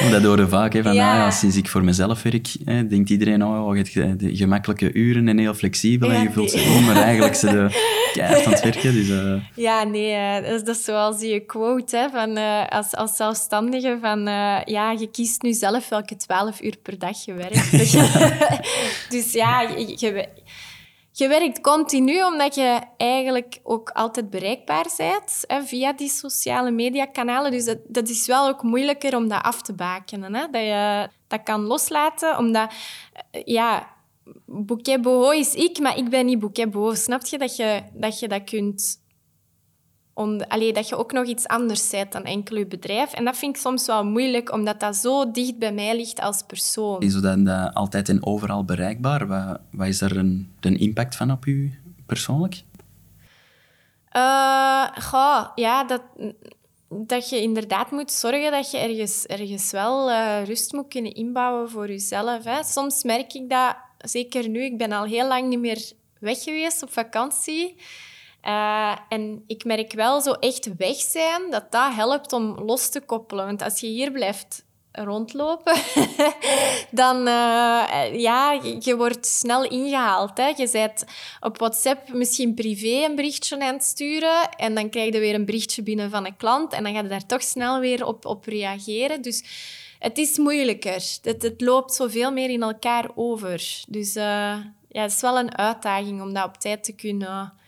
Nee, 0.00 0.10
dat 0.20 0.22
horen 0.22 0.48
vaak. 0.48 0.72
Hè, 0.72 0.82
van, 0.82 0.94
ja. 0.94 1.26
Ah, 1.26 1.32
sinds 1.32 1.56
ik 1.56 1.68
voor 1.68 1.84
mezelf 1.84 2.22
werk, 2.22 2.48
hè, 2.64 2.86
denkt 2.86 3.10
iedereen, 3.10 3.44
oh, 3.44 3.76
je 3.76 3.82
hebt 3.94 4.20
de 4.20 4.36
gemakkelijke 4.36 4.92
uren 4.92 5.28
en 5.28 5.38
heel 5.38 5.54
flexibel 5.54 6.10
en 6.10 6.22
je 6.22 6.32
voelt 6.32 6.50
zich 6.50 6.62
gewoon, 6.62 6.84
maar 6.84 6.96
eigenlijk 6.96 7.34
ze 7.34 7.46
de 7.46 7.66
keihard 8.14 8.46
aan 8.46 8.52
het 8.52 8.62
werken. 8.62 8.92
Dus, 8.92 9.08
uh... 9.08 9.34
Ja, 9.54 9.84
nee, 9.84 10.12
uh, 10.12 10.34
dat, 10.48 10.60
is, 10.60 10.64
dat 10.64 10.76
is 10.76 10.84
zoals 10.84 11.18
die 11.18 11.40
quote 11.40 11.96
hè, 11.96 12.10
van, 12.10 12.38
uh, 12.38 12.66
als, 12.68 12.94
als 12.94 13.16
zelfstandige 13.16 13.98
van, 14.00 14.20
ja, 14.64 14.90
je 14.98 15.08
kiest 15.12 15.42
nu 15.42 15.52
zelf 15.52 15.88
welke 15.88 16.16
twaalf 16.16 16.62
uur 16.62 16.76
per 16.82 16.98
dag 16.98 17.24
je 17.24 17.32
werkt. 17.32 17.70
dus 19.12 19.32
ja, 19.32 19.60
je, 19.60 19.94
je 19.96 20.28
je 21.12 21.28
werkt 21.28 21.60
continu 21.60 22.24
omdat 22.24 22.54
je 22.54 22.80
eigenlijk 22.96 23.58
ook 23.62 23.90
altijd 23.90 24.30
bereikbaar 24.30 24.86
bent 24.96 25.44
hè, 25.46 25.62
via 25.62 25.92
die 25.92 26.08
sociale 26.08 26.70
mediakanalen. 26.70 27.50
Dus 27.50 27.64
dat, 27.64 27.78
dat, 27.86 28.08
is 28.08 28.26
wel 28.26 28.48
ook 28.48 28.62
moeilijker 28.62 29.16
om 29.16 29.28
dat 29.28 29.42
af 29.42 29.62
te 29.62 29.74
bakenen. 29.74 30.34
Hè? 30.34 30.46
Dat 30.50 30.62
je 30.62 31.08
dat 31.26 31.42
kan 31.42 31.60
loslaten, 31.60 32.38
omdat... 32.38 32.72
Eh, 33.30 33.42
ja, 33.44 33.90
Boho 35.00 35.30
is 35.30 35.54
ik, 35.54 35.78
maar 35.78 35.98
ik 35.98 36.08
ben 36.08 36.26
niet 36.26 36.70
Boho. 36.70 36.94
Snap 36.94 37.26
je 37.26 37.38
dat 37.38 37.56
je 37.56 37.82
dat, 37.92 38.18
je 38.18 38.28
dat 38.28 38.44
kunt 38.44 39.01
on, 40.14 40.48
allee, 40.48 40.72
dat 40.72 40.88
je 40.88 40.96
ook 40.96 41.12
nog 41.12 41.26
iets 41.26 41.46
anders 41.46 41.90
bent 41.90 42.12
dan 42.12 42.24
enkel 42.24 42.56
je 42.56 42.66
bedrijf. 42.66 43.12
En 43.12 43.24
dat 43.24 43.36
vind 43.36 43.56
ik 43.56 43.62
soms 43.62 43.86
wel 43.86 44.04
moeilijk, 44.04 44.52
omdat 44.52 44.80
dat 44.80 44.96
zo 44.96 45.30
dicht 45.30 45.58
bij 45.58 45.72
mij 45.72 45.96
ligt 45.96 46.20
als 46.20 46.42
persoon. 46.46 47.00
Is 47.00 47.20
dat 47.20 47.74
altijd 47.74 48.08
en 48.08 48.26
overal 48.26 48.64
bereikbaar? 48.64 49.26
Wat, 49.26 49.60
wat 49.70 49.86
is 49.86 50.00
er 50.00 50.16
een, 50.16 50.52
de 50.60 50.76
impact 50.76 51.16
van 51.16 51.30
op 51.30 51.46
u 51.46 51.78
persoonlijk? 52.06 52.62
Uh, 54.16 54.86
goh, 55.00 55.46
ja, 55.54 55.84
dat, 55.84 56.02
dat 56.88 57.28
je 57.30 57.40
inderdaad 57.40 57.90
moet 57.90 58.12
zorgen 58.12 58.50
dat 58.50 58.70
je 58.70 58.78
ergens, 58.78 59.26
ergens 59.26 59.70
wel 59.70 60.10
uh, 60.10 60.44
rust 60.44 60.72
moet 60.72 60.88
kunnen 60.88 61.14
inbouwen 61.14 61.70
voor 61.70 61.88
jezelf. 61.88 62.44
Hè. 62.44 62.62
Soms 62.64 63.02
merk 63.02 63.32
ik 63.32 63.50
dat, 63.50 63.76
zeker 63.98 64.48
nu, 64.48 64.64
ik 64.64 64.78
ben 64.78 64.92
al 64.92 65.04
heel 65.04 65.28
lang 65.28 65.48
niet 65.48 65.58
meer 65.58 65.92
weg 66.18 66.42
geweest 66.42 66.82
op 66.82 66.92
vakantie. 66.92 67.76
Uh, 68.46 68.96
en 69.08 69.44
ik 69.46 69.64
merk 69.64 69.92
wel 69.92 70.20
zo 70.20 70.32
echt 70.32 70.76
weg 70.76 70.96
zijn, 70.96 71.50
dat 71.50 71.72
dat 71.72 71.94
helpt 71.94 72.32
om 72.32 72.60
los 72.60 72.88
te 72.88 73.00
koppelen. 73.00 73.46
Want 73.46 73.62
als 73.62 73.80
je 73.80 73.86
hier 73.86 74.12
blijft 74.12 74.64
rondlopen, 74.92 75.76
dan 76.90 77.16
uh, 77.16 78.20
ja, 78.20 78.60
je 78.78 78.94
wordt 78.96 79.26
snel 79.26 79.64
ingehaald. 79.64 80.38
Hè. 80.38 80.46
Je 80.56 80.68
bent 80.72 81.04
op 81.40 81.58
WhatsApp 81.58 82.12
misschien 82.12 82.54
privé 82.54 83.04
een 83.04 83.14
berichtje 83.14 83.60
aan 83.60 83.72
het 83.72 83.84
sturen 83.84 84.48
en 84.56 84.74
dan 84.74 84.90
krijg 84.90 85.12
je 85.12 85.20
weer 85.20 85.34
een 85.34 85.44
berichtje 85.44 85.82
binnen 85.82 86.10
van 86.10 86.26
een 86.26 86.36
klant 86.36 86.72
en 86.72 86.82
dan 86.82 86.94
ga 86.94 87.00
je 87.00 87.08
daar 87.08 87.26
toch 87.26 87.42
snel 87.42 87.80
weer 87.80 88.06
op, 88.06 88.26
op 88.26 88.44
reageren. 88.44 89.22
Dus 89.22 89.44
het 89.98 90.18
is 90.18 90.38
moeilijker. 90.38 91.02
Het, 91.22 91.42
het 91.42 91.60
loopt 91.60 91.94
zoveel 91.94 92.32
meer 92.32 92.50
in 92.50 92.62
elkaar 92.62 93.10
over. 93.14 93.82
Dus 93.88 94.16
uh, 94.16 94.24
ja, 94.88 95.02
het 95.02 95.12
is 95.12 95.20
wel 95.20 95.38
een 95.38 95.56
uitdaging 95.56 96.22
om 96.22 96.34
dat 96.34 96.44
op 96.44 96.56
tijd 96.56 96.84
te 96.84 96.94
kunnen 96.94 97.60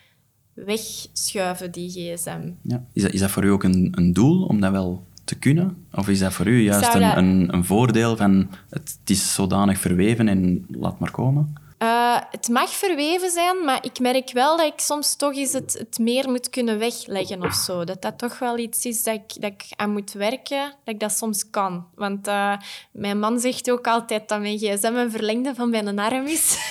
wegschuiven, 0.55 1.71
die 1.71 1.89
gsm. 1.89 2.51
Ja. 2.61 2.85
Is, 2.93 3.01
dat, 3.01 3.13
is 3.13 3.19
dat 3.19 3.31
voor 3.31 3.43
u 3.43 3.49
ook 3.49 3.63
een, 3.63 3.87
een 3.91 4.13
doel 4.13 4.45
om 4.45 4.59
dat 4.59 4.71
wel 4.71 5.05
te 5.23 5.35
kunnen? 5.35 5.77
Of 5.93 6.09
is 6.09 6.19
dat 6.19 6.33
voor 6.33 6.47
u 6.47 6.61
juist 6.61 6.93
een, 6.95 7.17
een, 7.17 7.53
een, 7.53 7.65
voordeel 7.65 8.17
van 8.17 8.49
het, 8.69 8.97
het 8.99 9.09
is 9.09 9.33
zodanig 9.33 9.79
verweven 9.79 10.27
en 10.27 10.65
laat 10.67 10.99
maar 10.99 11.11
komen? 11.11 11.53
Uh, 11.85 12.17
het 12.31 12.47
mag 12.47 12.69
verweven 12.69 13.29
zijn, 13.29 13.63
maar 13.63 13.79
ik 13.81 13.99
merk 13.99 14.31
wel 14.31 14.57
dat 14.57 14.65
ik 14.65 14.79
soms 14.79 15.15
toch 15.15 15.35
eens 15.35 15.53
het, 15.53 15.75
het 15.79 15.97
meer 15.99 16.29
moet 16.29 16.49
kunnen 16.49 16.79
wegleggen 16.79 17.43
of 17.43 17.53
zo. 17.53 17.83
Dat 17.83 18.01
dat 18.01 18.17
toch 18.17 18.39
wel 18.39 18.57
iets 18.57 18.85
is 18.85 19.03
dat 19.03 19.13
ik, 19.13 19.41
dat 19.41 19.51
ik 19.51 19.63
aan 19.75 19.91
moet 19.91 20.11
werken, 20.11 20.73
dat 20.83 20.93
ik 20.93 20.99
dat 20.99 21.11
soms 21.11 21.49
kan. 21.49 21.85
Want 21.95 22.27
uh, 22.27 22.57
mijn 22.91 23.19
man 23.19 23.39
zegt 23.39 23.71
ook 23.71 23.87
altijd 23.87 24.29
dat 24.29 24.39
mijn 24.39 24.57
gsm 24.57 24.93
een 24.95 25.11
verlengde 25.11 25.55
van 25.55 25.69
mijn 25.69 25.99
arm 25.99 26.25
is. 26.25 26.69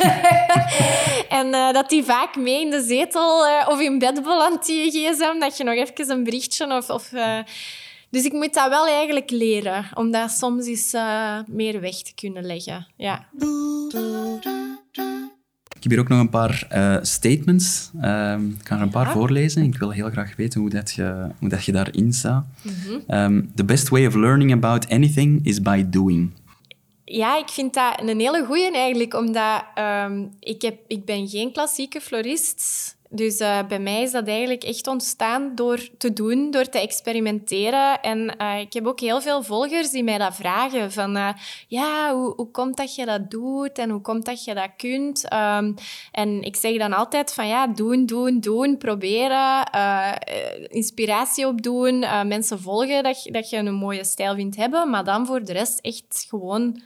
en 1.39 1.47
uh, 1.47 1.73
dat 1.73 1.89
die 1.89 2.05
vaak 2.05 2.37
mee 2.37 2.61
in 2.61 2.71
de 2.71 2.83
zetel 2.83 3.47
of 3.69 3.81
in 3.81 3.99
bed 3.99 4.23
belandt, 4.23 4.67
die 4.67 4.91
gsm. 4.91 5.39
Dat 5.39 5.57
je 5.57 5.65
nog 5.65 5.75
even 5.75 6.11
een 6.11 6.25
berichtje 6.25 6.83
of 6.89 7.13
dus 8.11 8.25
ik 8.25 8.33
moet 8.33 8.55
dat 8.55 8.69
wel 8.69 8.87
eigenlijk 8.87 9.31
leren, 9.31 9.87
om 9.95 10.11
dat 10.11 10.31
soms 10.31 10.67
eens 10.67 10.93
meer 11.47 11.81
weg 11.81 11.95
te 11.95 12.15
kunnen 12.15 12.47
leggen. 12.47 12.87
Ja. 12.97 13.29
Ik 15.85 15.91
heb 15.91 15.99
hier 15.99 16.09
ook 16.09 16.13
nog 16.13 16.21
een 16.21 16.41
paar 16.41 16.67
uh, 16.73 16.97
statements. 17.03 17.91
Uh, 18.03 18.37
ik 18.59 18.65
kan 18.65 18.77
er 18.77 18.83
een 18.83 18.91
paar 18.91 19.11
voorlezen. 19.11 19.63
Ik 19.63 19.79
wil 19.79 19.91
heel 19.91 20.11
graag 20.11 20.37
weten 20.37 20.61
hoe 20.61 20.71
dat 20.71 20.93
je, 20.93 21.27
hoe 21.39 21.49
dat 21.49 21.65
je 21.65 21.73
daarin 21.73 22.13
staat. 22.13 22.47
Mm 22.63 23.03
um, 23.09 23.51
the 23.55 23.65
best 23.65 23.89
way 23.89 24.07
of 24.07 24.15
learning 24.15 24.53
about 24.53 24.89
anything 24.89 25.47
is 25.47 25.63
by 25.63 25.85
doing. 25.89 26.31
Ja, 27.05 27.39
ik 27.39 27.49
vind 27.49 27.75
dat 27.75 28.01
een 28.01 28.21
hele 28.21 28.45
goeie 28.45 28.73
eigenlijk, 28.73 29.15
omdat 29.15 29.65
um, 29.79 30.31
ik, 30.41 30.63
heb, 30.63 30.77
ik 30.87 31.05
ben 31.05 31.29
geen 31.29 31.53
klassieke 31.53 32.01
florist 32.01 32.97
dus 33.15 33.41
uh, 33.41 33.67
bij 33.69 33.79
mij 33.79 34.03
is 34.03 34.11
dat 34.11 34.29
eigenlijk 34.29 34.65
echt 34.65 34.87
ontstaan 34.87 35.55
door 35.55 35.89
te 35.99 36.13
doen, 36.13 36.51
door 36.51 36.69
te 36.69 36.81
experimenteren. 36.81 38.01
En 38.01 38.35
uh, 38.41 38.61
ik 38.61 38.73
heb 38.73 38.87
ook 38.87 39.01
heel 39.01 39.21
veel 39.21 39.43
volgers 39.43 39.91
die 39.91 40.05
mij 40.05 40.19
dat 40.19 40.35
vragen. 40.35 40.93
Van, 40.93 41.17
uh, 41.17 41.29
ja, 41.69 42.15
hoe, 42.15 42.35
hoe 42.37 42.51
komt 42.51 42.77
dat 42.77 42.95
je 42.95 43.05
dat 43.05 43.31
doet 43.31 43.79
en 43.79 43.91
hoe 43.91 44.01
komt 44.01 44.25
dat 44.25 44.45
je 44.45 44.55
dat 44.55 44.71
kunt? 44.77 45.33
Um, 45.33 45.75
en 46.13 46.43
ik 46.43 46.57
zeg 46.57 46.79
dan 46.79 46.93
altijd 46.93 47.35
van, 47.35 47.49
ja, 47.49 47.67
doen, 47.67 48.07
doen, 48.07 48.41
doen, 48.41 48.79
proberen. 48.79 49.71
inspiratie 50.69 51.47
opdoen, 51.47 51.99
mensen 52.27 52.61
volgen 52.61 53.03
dat, 53.03 53.29
dat 53.31 53.51
je 53.51 53.57
een 53.57 53.75
mooie 53.75 54.05
stijl 54.05 54.35
vindt 54.35 54.57
hebben. 54.57 54.91
Maar 54.91 55.05
dan 55.05 55.27
voor 55.27 55.45
de 55.45 55.53
rest 55.53 55.79
echt 55.81 56.27
gewoon 56.29 56.83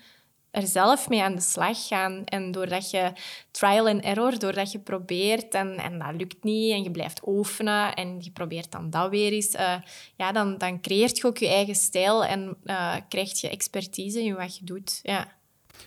er 0.51 0.67
zelf 0.67 1.09
mee 1.09 1.23
aan 1.23 1.35
de 1.35 1.41
slag 1.41 1.87
gaan. 1.87 2.25
En 2.25 2.51
doordat 2.51 2.91
je 2.91 3.13
trial 3.51 3.89
and 3.89 4.03
error, 4.03 4.39
doordat 4.39 4.73
je 4.73 4.79
probeert 4.79 5.55
en, 5.55 5.77
en 5.77 5.99
dat 5.99 6.15
lukt 6.17 6.45
niet 6.45 6.73
en 6.73 6.83
je 6.83 6.91
blijft 6.91 7.21
oefenen 7.27 7.95
en 7.95 8.17
je 8.21 8.31
probeert 8.31 8.73
dan 8.73 8.91
dat 8.91 9.11
weer 9.11 9.33
eens, 9.33 9.55
uh, 9.55 9.75
ja, 10.17 10.33
dan, 10.33 10.59
dan 10.59 10.81
creëert 10.81 11.17
je 11.17 11.25
ook 11.25 11.39
je 11.39 11.49
eigen 11.49 11.75
stijl 11.75 12.25
en 12.25 12.57
uh, 12.65 12.95
krijg 13.09 13.41
je 13.41 13.49
expertise 13.49 14.23
in 14.23 14.35
wat 14.35 14.57
je 14.57 14.65
doet. 14.65 15.01
Ja. 15.03 15.37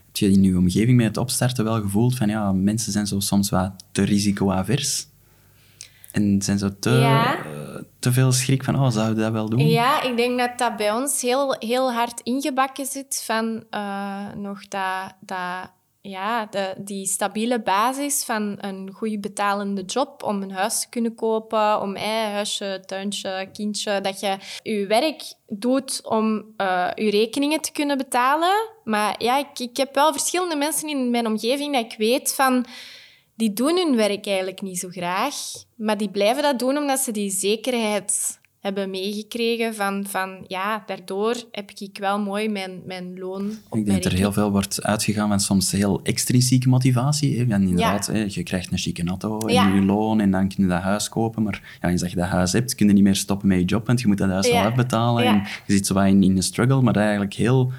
Heb 0.06 0.16
je 0.16 0.32
in 0.32 0.44
je 0.44 0.58
omgeving 0.58 0.98
met 0.98 1.06
het 1.06 1.18
opstarten 1.18 1.64
wel 1.64 1.82
gevoeld 1.82 2.16
van 2.16 2.30
ja, 2.30 2.52
mensen 2.52 2.92
zijn 2.92 3.08
zo 3.08 3.20
soms 3.20 3.50
wat 3.50 3.72
te 3.92 4.04
risicoavers? 4.04 5.08
En 6.12 6.42
zijn 6.42 6.58
ze 6.58 6.80
te, 6.80 7.00
eh, 7.00 7.84
te 8.00 8.12
veel 8.12 8.32
schrik 8.32 8.64
van, 8.64 8.76
oh, 8.76 8.90
zouden 8.90 9.16
we 9.16 9.22
dat 9.22 9.32
wel 9.32 9.50
doen? 9.50 9.68
Ja, 9.68 10.02
ik 10.02 10.18
denk 10.18 10.40
dat 10.40 10.58
dat 10.58 10.78
bij 10.78 10.92
ons 10.92 11.22
heel, 11.22 11.56
heel 11.60 11.94
hard 11.94 12.20
ingebakken 12.24 12.86
zit 12.86 13.24
van 13.26 13.64
uh, 13.72 14.34
nog 14.36 14.68
dat, 14.68 15.14
dat, 15.20 15.72
ja, 16.02 16.46
de, 16.46 16.74
die 16.78 17.06
stabiele 17.06 17.62
basis 17.62 18.24
van 18.24 18.58
een 18.58 18.92
goed 18.94 19.22
betalende 19.22 19.82
job 19.82 20.24
om 20.24 20.42
een 20.42 20.52
huis 20.52 20.80
te 20.80 20.90
kunnen 20.90 21.16
kopen, 21.16 21.82
om 21.82 21.96
een 21.96 22.32
huisje, 22.32 22.84
tuintje, 22.86 23.50
kindje, 23.54 24.02
dat 24.02 24.20
je 24.20 24.38
je 24.64 24.86
werk 24.88 25.34
doet 25.48 26.02
om 26.04 26.46
uh, 26.58 26.90
je 26.96 27.10
rekeningen 27.10 27.62
te 27.62 27.72
kunnen 27.72 27.98
betalen. 27.98 28.70
Maar 28.84 29.16
ja, 29.18 29.38
ik, 29.38 29.60
ik 29.60 29.78
heb 29.78 29.96
wel 29.96 30.12
verschillende 30.12 30.56
mensen 30.56 30.90
in 30.90 31.10
mijn 31.10 31.28
omgeving 31.28 31.74
dat 31.74 31.92
ik 31.92 31.98
weet 31.98 32.34
van 32.34 32.66
die 33.36 33.54
doen 33.54 33.78
hun 33.78 33.96
werk 33.96 34.28
eigenlijk 34.28 34.62
niet 34.62 34.80
zo 34.80 34.90
graag, 34.90 35.36
maar 35.76 35.98
die 35.98 36.10
blijven 36.10 36.44
dat 36.44 36.60
doen 36.60 36.78
omdat 36.78 37.00
ze 37.00 37.12
die 37.12 37.30
zekerheid 37.30 38.40
hebben 38.60 38.90
meegekregen 38.90 39.76
van, 39.76 40.06
van 40.08 40.46
ja, 40.48 40.84
daardoor 40.86 41.36
heb 41.52 41.72
ik 41.72 41.98
wel 41.98 42.20
mooi 42.20 42.50
mijn, 42.50 42.82
mijn 42.86 43.20
loon 43.20 43.50
Ik 43.72 43.86
denk 43.86 44.04
dat 44.04 44.12
er 44.12 44.18
heel 44.18 44.32
veel 44.34 44.52
wordt 44.52 44.84
uitgegaan 44.84 45.28
van 45.28 45.40
soms 45.40 45.72
heel 45.72 46.00
extrinsieke 46.04 46.70
motivatie. 46.70 47.38
Hè. 47.40 47.44
En 47.54 47.62
inderdaad, 47.62 48.08
hè, 48.08 48.26
je 48.28 48.44
krijgt 48.44 48.72
een 48.72 48.78
chique 48.78 49.04
auto 49.08 49.40
en 49.40 49.54
Ja. 49.54 49.74
je 49.74 49.82
loon 49.82 50.20
en 50.20 50.32
dan 50.32 50.48
kun 50.48 50.64
je 50.64 50.70
dat 50.70 50.82
huis 50.82 51.10
kopen. 51.10 51.44
Maar 51.44 51.78
ja, 51.82 51.90
eens 51.90 52.02
dat 52.02 52.10
je 52.10 52.16
dat 52.16 52.28
huis 52.28 52.52
hebt, 52.52 52.76
kun 52.76 52.88
je 52.88 52.94
niet 52.94 53.04
meer 53.04 53.16
stoppen 53.16 53.48
met 53.48 53.60
je 53.60 53.66
job, 53.66 53.88
want 53.88 54.02
je 54.02 54.08
moet 54.08 54.18
dat 54.18 54.30
huis 54.30 54.48
Ja. 54.48 54.62
al 54.62 54.68
afbetalen. 54.68 55.24
En 55.26 55.36
je 55.68 55.74
zit 55.74 55.86
zo 55.88 56.00
in, 56.00 56.24
in 56.24 56.36
een 56.36 56.44
struggle, 56.44 56.82
maar 56.82 56.96
eigenlijk 56.96 57.34
heel 57.34 57.72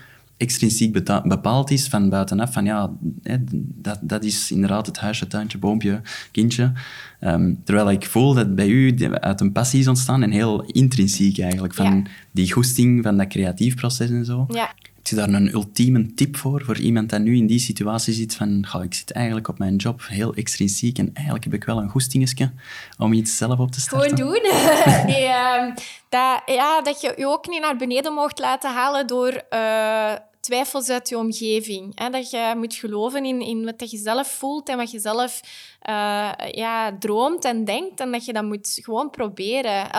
extrinsiek 0.43 0.93
bepaald 1.25 1.71
is 1.71 1.89
van 1.89 2.09
buitenaf. 2.09 2.53
Van 2.53 2.65
ja, 2.65 2.91
hè, 3.23 3.37
dat, 3.59 3.99
dat 4.01 4.25
is 4.25 4.51
inderdaad 4.51 4.87
het 4.87 4.99
huisje, 4.99 5.27
tuintje, 5.27 5.59
boompje, 5.59 6.01
kindje. 6.31 6.73
Ehm, 7.21 7.55
terwijl 7.65 7.91
ik 7.91 8.07
voel 8.07 8.35
dat 8.35 8.55
bij 8.55 8.69
u 8.69 8.97
uit 9.21 9.41
een 9.41 9.53
passie 9.53 9.81
is 9.81 9.89
ontstaan 9.89 10.23
en 10.23 10.31
heel 10.31 10.63
intrinsiek 10.63 11.39
eigenlijk. 11.39 11.75
Van 11.75 11.97
Ja. 11.97 12.03
die 12.31 12.53
goesting, 12.53 13.03
van 13.03 13.17
dat 13.17 13.27
creatief 13.29 13.75
proces 13.75 14.11
en 14.11 14.25
zo. 14.25 14.45
Ja. 14.49 14.71
Heb 15.03 15.11
je 15.11 15.17
daar 15.17 15.29
een 15.41 15.53
ultieme 15.53 16.15
tip 16.15 16.37
voor, 16.37 16.65
voor 16.65 16.79
iemand 16.79 17.11
dat 17.11 17.21
nu 17.21 17.37
in 17.37 17.47
die 17.47 17.59
situatie 17.59 18.15
zit 18.15 18.35
van 18.35 18.67
"Goh, 18.69 18.85
ik 18.85 18.95
zit 18.95 19.11
eigenlijk 19.13 19.49
op 19.49 19.59
mijn 19.59 19.77
job 19.77 20.03
heel 20.09 20.35
extrinsiek 20.35 20.99
en 20.99 21.11
eigenlijk 21.15 21.45
heb 21.45 21.55
ik 21.55 21.65
wel 21.65 21.79
een 21.79 21.89
goestingetje 21.89 22.51
om 22.99 23.13
iets 23.13 23.37
zelf 23.37 23.59
op 23.59 23.71
te 23.73 23.81
starten? 23.81 24.17
Gewoon 24.17 24.33
doen. 24.33 24.43
nee, 25.13 25.25
ehm, 25.25 25.71
dat, 26.09 26.43
ja, 26.47 26.83
dat 26.83 27.01
je 27.01 27.15
je 27.17 27.27
ook 27.27 27.49
niet 27.49 27.61
naar 27.61 27.77
beneden 27.77 28.13
mocht 28.13 28.39
laten 28.39 28.73
halen 28.75 29.07
door 29.07 29.43
eh, 29.51 30.13
twijfels 30.43 30.89
uit 30.89 31.09
je 31.09 31.19
omgeving. 31.19 31.93
Hè? 31.95 32.11
Dat 32.11 32.31
je 32.31 32.55
moet 32.57 32.75
geloven 32.75 33.25
in, 33.25 33.41
in 33.41 33.65
wat 33.65 33.91
je 33.91 33.97
zelf 33.97 34.29
voelt 34.29 34.69
en 34.69 34.77
wat 34.77 34.91
je 34.91 34.99
zelf 34.99 35.41
eh, 35.81 36.33
ja, 36.51 36.97
droomt 36.99 37.45
en 37.45 37.65
denkt. 37.65 38.01
En 38.01 38.13
dat 38.13 38.25
je 38.25 38.33
dat 38.33 38.45
moet 38.45 38.79
gewoon 38.83 39.11
proberen. 39.11 39.91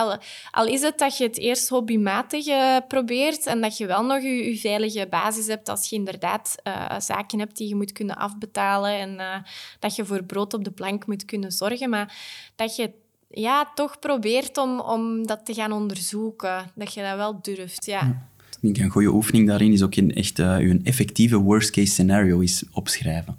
Al, 0.50 0.66
is 0.66 0.80
het 0.80 0.98
dat 0.98 1.16
je 1.16 1.24
het 1.24 1.38
eerst 1.38 1.68
hobbymatig 1.68 2.46
eh, 2.46 2.76
probeert 2.88 3.46
en 3.46 3.60
dat 3.60 3.76
je 3.76 3.86
wel 3.86 4.04
nog 4.04 4.22
je, 4.22 4.58
veilige 4.58 5.06
basis 5.10 5.46
hebt 5.46 5.68
als 5.68 5.88
je 5.88 5.96
inderdaad 5.96 6.54
eh, 6.62 7.00
zaken 7.00 7.38
hebt 7.38 7.56
die 7.56 7.68
je 7.68 7.74
moet 7.74 7.92
kunnen 7.92 8.16
afbetalen 8.16 8.98
en 8.98 9.44
dat 9.78 9.96
je 9.96 10.04
voor 10.04 10.24
brood 10.24 10.54
op 10.54 10.64
de 10.64 10.70
plank 10.70 11.06
moet 11.06 11.24
kunnen 11.24 11.52
zorgen. 11.52 11.90
Maar 11.90 12.16
dat 12.56 12.76
je 12.76 12.90
ja, 13.30 13.70
toch 13.74 13.98
probeert 13.98 14.58
om, 14.58 14.80
om 14.80 15.26
dat 15.26 15.46
te 15.46 15.54
gaan 15.54 15.72
onderzoeken. 15.72 16.70
Dat 16.74 16.94
je 16.94 17.02
dat 17.02 17.16
wel 17.16 17.42
durft, 17.42 17.84
ja. 17.84 18.32
Denk 18.64 18.78
een 18.78 18.90
goede 18.90 19.12
oefening 19.12 19.46
daarin 19.46 19.72
is 19.72 19.82
ook 19.82 19.94
in 19.94 20.14
echt 20.14 20.38
uh, 20.38 20.60
je 20.60 20.80
effectieve 20.84 21.36
worst 21.36 21.70
case 21.70 21.90
scenario 21.92 22.38
is 22.40 22.64
opschrijven. 22.72 23.36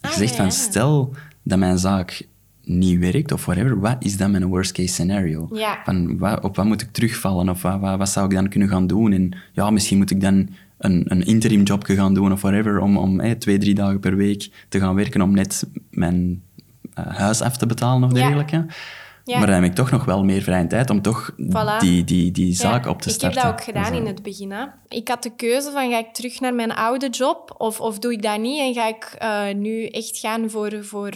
Dat 0.00 0.10
je 0.10 0.16
Ah, 0.16 0.22
zegt 0.26 0.36
van 0.36 0.52
stel 0.52 1.14
dat 1.42 1.58
mijn 1.58 1.78
zaak 1.78 2.26
niet 2.64 2.98
werkt 2.98 3.32
of 3.32 3.44
whatever, 3.44 3.80
wat 3.80 3.96
is 3.98 4.16
dan 4.16 4.30
mijn 4.30 4.46
worst 4.46 4.72
case 4.72 4.88
scenario? 4.88 5.48
Ja. 5.52 5.78
Van, 5.84 6.18
wat, 6.18 6.40
op 6.44 6.56
wat 6.56 6.64
moet 6.64 6.82
ik 6.82 6.92
terugvallen 6.92 7.48
of 7.48 7.62
wat, 7.62 7.80
wat, 7.80 7.98
wat 7.98 8.08
zou 8.08 8.26
ik 8.26 8.34
dan 8.34 8.48
kunnen 8.48 8.68
gaan 8.68 8.86
doen? 8.86 9.12
En 9.12 9.36
ja, 9.52 9.70
misschien 9.70 9.98
moet 9.98 10.10
ik 10.10 10.20
dan 10.20 10.48
een, 10.78 11.04
een 11.08 11.22
interim 11.26 11.62
jobje 11.62 11.94
gaan 11.94 12.14
doen 12.14 12.32
of 12.32 12.40
whatever, 12.40 12.80
om, 12.80 12.96
om 12.96 13.20
eh, 13.20 13.30
twee, 13.30 13.58
drie 13.58 13.74
dagen 13.74 14.00
per 14.00 14.16
week 14.16 14.50
te 14.68 14.78
gaan 14.78 14.94
werken 14.94 15.22
om 15.22 15.34
net 15.34 15.66
mijn 15.90 16.42
eh, 16.94 17.06
huis 17.06 17.40
af 17.40 17.56
te 17.56 17.66
betalen 17.66 18.04
of 18.08 18.12
dergelijke. 18.12 18.56
Ja. 18.56 18.66
Maar 19.36 19.46
dan 19.46 19.54
heb 19.54 19.64
ik 19.64 19.74
toch 19.74 19.90
nog 19.90 20.04
wel 20.04 20.24
meer 20.24 20.42
vrije 20.42 20.66
tijd 20.66 20.90
om 20.90 21.02
toch 21.02 21.30
Voilà. 21.32 21.78
die, 21.78 22.04
die, 22.04 22.30
die 22.30 22.54
zaak 22.54 22.84
Ja, 22.84 22.90
op 22.90 23.02
te 23.02 23.08
ik 23.08 23.14
starten. 23.14 23.40
heb 23.40 23.50
dat 23.50 23.58
ook 23.60 23.64
gedaan 23.64 23.92
in 23.94 24.06
het 24.06 24.22
begin. 24.22 24.50
Hè. 24.50 24.64
Ik 24.88 25.08
had 25.08 25.22
de 25.22 25.34
keuze 25.36 25.70
van, 25.70 25.90
ga 25.90 25.98
ik 25.98 26.12
terug 26.14 26.40
naar 26.40 26.54
mijn 26.54 26.72
oude 26.74 27.08
job 27.08 27.54
of, 27.58 27.80
of 27.80 27.98
doe 27.98 28.12
ik 28.12 28.22
dat 28.22 28.38
niet 28.40 28.58
en 28.60 28.74
ga 28.74 28.86
ik 28.88 29.14
eh, 29.18 29.54
nu 29.54 29.86
echt 29.86 30.18
gaan 30.18 30.50
voor, 30.50 30.84
voor 30.84 31.12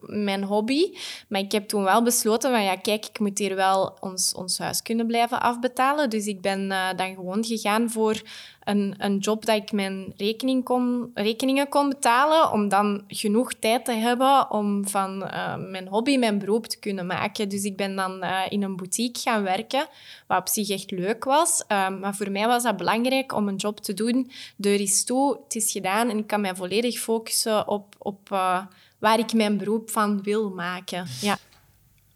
mijn 0.00 0.44
hobby. 0.44 0.92
Maar 1.28 1.40
ik 1.40 1.52
heb 1.52 1.68
toen 1.68 1.82
wel 1.82 2.02
besloten 2.02 2.50
van, 2.50 2.62
ja, 2.62 2.76
kijk, 2.76 3.06
ik 3.06 3.18
moet 3.18 3.38
hier 3.38 3.54
wel 3.54 3.96
ons, 4.00 4.34
ons 4.34 4.58
huis 4.58 4.82
kunnen 4.82 5.06
blijven 5.06 5.40
afbetalen. 5.40 6.10
Dus 6.10 6.26
ik 6.26 6.40
ben 6.40 6.70
eh, 6.70 6.88
dan 6.96 7.14
gewoon 7.14 7.44
gegaan 7.44 7.90
voor 7.90 8.22
een, 8.64 8.94
een 8.98 9.18
job 9.18 9.44
dat 9.44 9.56
ik 9.56 9.72
mijn 9.72 10.12
rekening 10.16 10.64
kon, 10.64 11.10
rekeningen 11.14 11.68
kon 11.68 11.88
betalen, 11.88 12.52
om 12.52 12.68
dan 12.68 13.04
genoeg 13.08 13.52
tijd 13.52 13.84
te 13.84 13.92
hebben 13.92 14.50
om 14.50 14.88
van 14.88 15.26
eh, 15.26 15.56
mijn 15.56 15.88
hobby 15.88 16.16
mijn 16.16 16.38
beroep 16.38 16.66
te 16.66 16.78
kunnen 16.78 17.06
maken. 17.06 17.48
Dus 17.48 17.64
ik 17.64 17.76
ben 17.76 17.96
dan 17.96 18.22
eh, 18.22 18.40
in 18.48 18.62
een 18.62 18.76
boutique 18.76 19.22
gaan 19.22 19.42
werken, 19.42 19.86
wat 20.26 20.38
op 20.38 20.48
zich 20.48 20.68
echt 20.68 20.90
leuk 20.90 21.24
was. 21.24 21.64
Um, 21.68 21.98
maar 21.98 22.14
voor 22.14 22.30
mij 22.30 22.46
was 22.46 22.62
dat 22.62 22.76
belangrijk 22.76 23.32
om 23.32 23.48
een 23.48 23.56
job 23.56 23.80
te 23.80 23.94
doen. 23.94 24.30
Deur 24.56 24.80
is 24.80 25.04
toe, 25.04 25.38
het 25.44 25.54
is 25.54 25.72
gedaan 25.72 26.08
en 26.10 26.18
ik 26.18 26.26
kan 26.26 26.40
mij 26.40 26.54
volledig 26.54 26.98
focussen 26.98 27.68
op, 27.68 27.94
op 27.98 28.28
waar 29.00 29.18
ik 29.18 29.32
mijn 29.32 29.58
beroep 29.58 29.90
van 29.90 30.22
wil 30.22 30.50
maken. 30.50 31.06
Ja. 31.20 31.38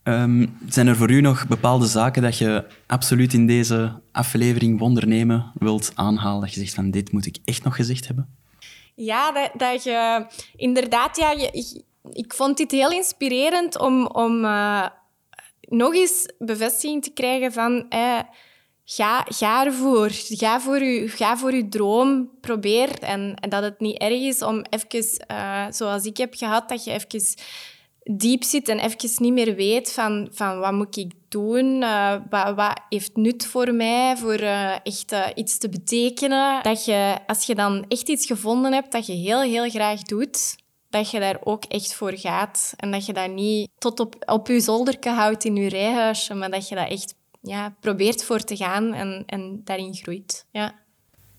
Um, 0.03 0.59
zijn 0.69 0.87
er 0.87 0.97
voor 0.97 1.11
u 1.11 1.21
nog 1.21 1.47
bepaalde 1.47 1.87
zaken 1.87 2.23
dat 2.23 2.39
je 2.39 2.65
absoluut 2.87 3.33
in 3.33 3.47
deze 3.47 4.01
aflevering 4.13 4.79
Wondernemen 4.79 5.53
wilt 5.55 5.93
aanhalen? 5.95 6.41
Dat 6.41 6.55
je 6.55 6.61
zegt 6.61 6.75
van 6.75 6.91
dit 6.91 7.13
moet 7.13 7.27
ik 7.27 7.37
echt 7.45 7.65
nog 7.65 7.77
gezegd 7.77 8.07
hebben? 8.07 8.37
Ja, 8.95 9.33
dat, 9.33 9.51
dat 9.57 9.85
je 9.85 10.27
inderdaad, 10.57 11.17
ja, 11.17 11.31
je, 11.31 11.83
ik 12.13 12.35
vond 12.35 12.57
dit 12.57 12.71
heel 12.71 12.91
inspirerend 12.91 13.79
om, 13.79 14.07
om 14.07 14.45
uh, 14.45 14.87
nog 15.61 15.95
eens 15.95 16.33
bevestiging 16.39 17.03
te 17.03 17.11
krijgen 17.11 17.53
van 17.53 17.89
eh, 17.89 18.19
ga, 18.85 19.27
ga 19.29 19.65
ervoor. 19.65 20.11
Ga 20.13 20.61
voor, 20.61 20.83
je, 20.83 21.09
ga 21.09 21.37
voor 21.37 21.55
je 21.55 21.69
droom. 21.69 22.31
Probeer. 22.41 22.99
En, 22.99 23.35
en 23.41 23.51
dat 23.51 23.63
het 23.63 23.81
niet 23.81 23.99
erg 23.99 24.21
is 24.21 24.43
om 24.43 24.65
even, 24.71 25.27
uh, 25.31 25.67
zoals 25.71 26.05
ik 26.05 26.17
heb 26.17 26.35
gehad, 26.35 26.69
dat 26.69 26.85
je 26.85 26.91
even 26.91 27.35
diep 28.03 28.43
zit 28.43 28.69
en 28.69 28.79
even 28.79 29.11
niet 29.17 29.33
meer 29.33 29.55
weet 29.55 29.93
van, 29.93 30.29
van 30.31 30.59
wat 30.59 30.73
moet 30.73 30.97
ik 30.97 31.13
doen, 31.29 31.83
uh, 31.83 32.15
wat, 32.31 32.55
wat, 32.55 32.81
heeft 32.89 33.17
nut 33.17 33.47
voor 33.47 33.75
mij, 33.75 34.17
voor 34.17 34.41
uh, 34.41 34.73
echt 34.83 35.15
iets 35.35 35.59
te 35.59 35.69
betekenen. 35.69 36.63
Dat 36.63 36.85
je, 36.85 37.19
als 37.27 37.47
je 37.47 37.55
dan 37.55 37.85
echt 37.89 38.09
iets 38.09 38.27
gevonden 38.27 38.73
hebt 38.73 38.93
dat 38.93 39.07
je 39.07 39.13
heel, 39.13 39.41
heel 39.41 39.71
graag 39.71 40.03
doet, 40.03 40.57
dat 40.91 41.11
je 41.11 41.21
daar 41.21 41.39
ook 41.45 41.65
echt 41.65 41.95
voor 41.95 42.13
gaat. 42.17 42.75
En 42.77 42.91
dat 42.91 43.07
je 43.07 43.13
dat 43.13 43.31
niet 43.31 43.71
tot 43.79 44.01
op, 44.01 44.15
op 44.27 44.47
je 44.47 44.61
zolderke 44.61 45.09
houdt 45.09 45.45
in 45.45 45.57
je 45.57 45.69
rijhuisje, 45.69 46.35
maar 46.35 46.51
dat 46.51 46.69
je 46.69 46.75
dat 46.75 46.91
echt 46.91 47.15
ja, 47.45 47.75
probeert 47.81 48.25
voor 48.25 48.41
te 48.41 48.57
gaan 48.57 48.95
en, 48.95 49.23
en 49.27 49.61
daarin 49.65 49.95
groeit. 49.95 50.47
Ja. 50.51 50.75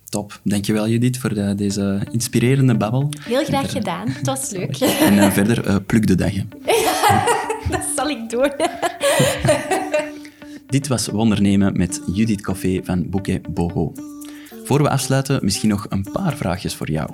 Top. 0.10 0.40
Dankjewel 0.44 0.88
Judith 0.88 1.18
voor 1.18 1.34
de, 1.34 1.56
deze 1.56 2.08
inspirerende 2.12 2.78
babbel. 2.78 3.10
Heel 3.20 3.44
graag 3.44 3.72
gedaan. 3.72 4.08
Het 4.08 4.26
was 4.26 4.50
leuk. 4.50 4.78
En 5.08 5.14
uh, 5.14 5.32
verder, 5.32 5.68
uh, 5.68 5.76
pluk 5.86 6.08
de 6.08 6.16
dag. 6.16 6.34
dat 7.72 7.86
zal 7.96 8.10
ik 8.10 8.30
doen. 8.30 8.52
Dit 10.68 10.88
was 10.88 11.08
Wondernemen 11.08 11.78
met 11.78 12.02
Judith 12.14 12.44
Coffee 12.44 12.82
van 12.84 13.10
Bouquet 13.10 13.54
Boho. 13.54 13.94
Voor 14.64 14.82
we 14.82 14.90
afsluiten, 14.90 15.40
misschien 15.42 15.70
nog 15.70 15.86
een 15.90 16.06
paar 16.12 16.36
vraagjes 16.36 16.76
voor 16.76 16.92
jou. 16.92 17.10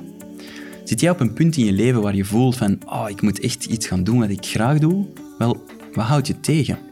Zit 0.84 1.00
jij 1.00 1.10
op 1.10 1.20
een 1.20 1.34
punt 1.34 1.58
in 1.58 1.66
je 1.66 1.72
leven 1.72 2.02
waar 2.02 2.16
je 2.16 2.26
voelt 2.26 2.58
van 2.58 2.78
oh, 2.86 3.06
ik 3.10 3.22
moet 3.22 3.40
echt 3.40 3.66
iets 3.66 3.88
gaan 3.88 4.04
doen 4.04 4.20
wat 4.20 4.30
ik 4.30 4.46
graag 4.46 4.80
doe? 4.80 5.06
Wel, 5.38 5.66
wat 5.94 6.06
houdt 6.06 6.28
je 6.28 6.40
tegen? 6.40 6.91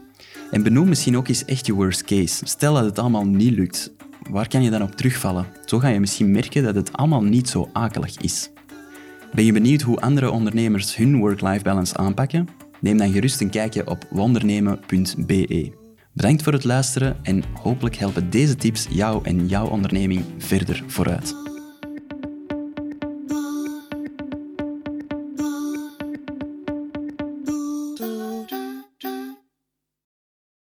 En 0.50 0.62
benoem 0.62 0.88
misschien 0.88 1.16
ook 1.16 1.28
eens 1.28 1.44
echt 1.44 1.66
je 1.66 1.72
worst 1.72 2.04
case. 2.04 2.46
Stel 2.46 2.74
dat 2.74 2.84
het 2.84 2.98
allemaal 2.98 3.24
niet 3.24 3.54
lukt. 3.54 3.92
Waar 4.30 4.48
kan 4.48 4.62
je 4.62 4.70
dan 4.70 4.82
op 4.82 4.94
terugvallen? 4.94 5.46
Zo 5.64 5.78
ga 5.78 5.88
je 5.88 6.00
misschien 6.00 6.30
merken 6.30 6.62
dat 6.62 6.74
het 6.74 6.92
allemaal 6.92 7.22
niet 7.22 7.48
zo 7.48 7.68
akelig 7.72 8.16
is. 8.20 8.50
Ben 9.34 9.44
je 9.44 9.52
benieuwd 9.52 9.80
hoe 9.80 10.00
andere 10.00 10.30
ondernemers 10.30 10.96
hun 10.96 11.18
work-life 11.18 11.62
balance 11.62 11.96
aanpakken? 11.96 12.48
Neem 12.80 12.96
dan 12.96 13.12
gerust 13.12 13.40
een 13.40 13.50
kijkje 13.50 13.86
op 13.86 14.06
wondernemen.be. 14.10 15.72
Bedankt 16.12 16.42
voor 16.42 16.52
het 16.52 16.64
luisteren 16.64 17.16
en 17.22 17.42
hopelijk 17.62 17.96
helpen 17.96 18.30
deze 18.30 18.56
tips 18.56 18.86
jou 18.90 19.24
en 19.24 19.46
jouw 19.46 19.66
onderneming 19.66 20.24
verder 20.38 20.84
vooruit. 20.86 21.49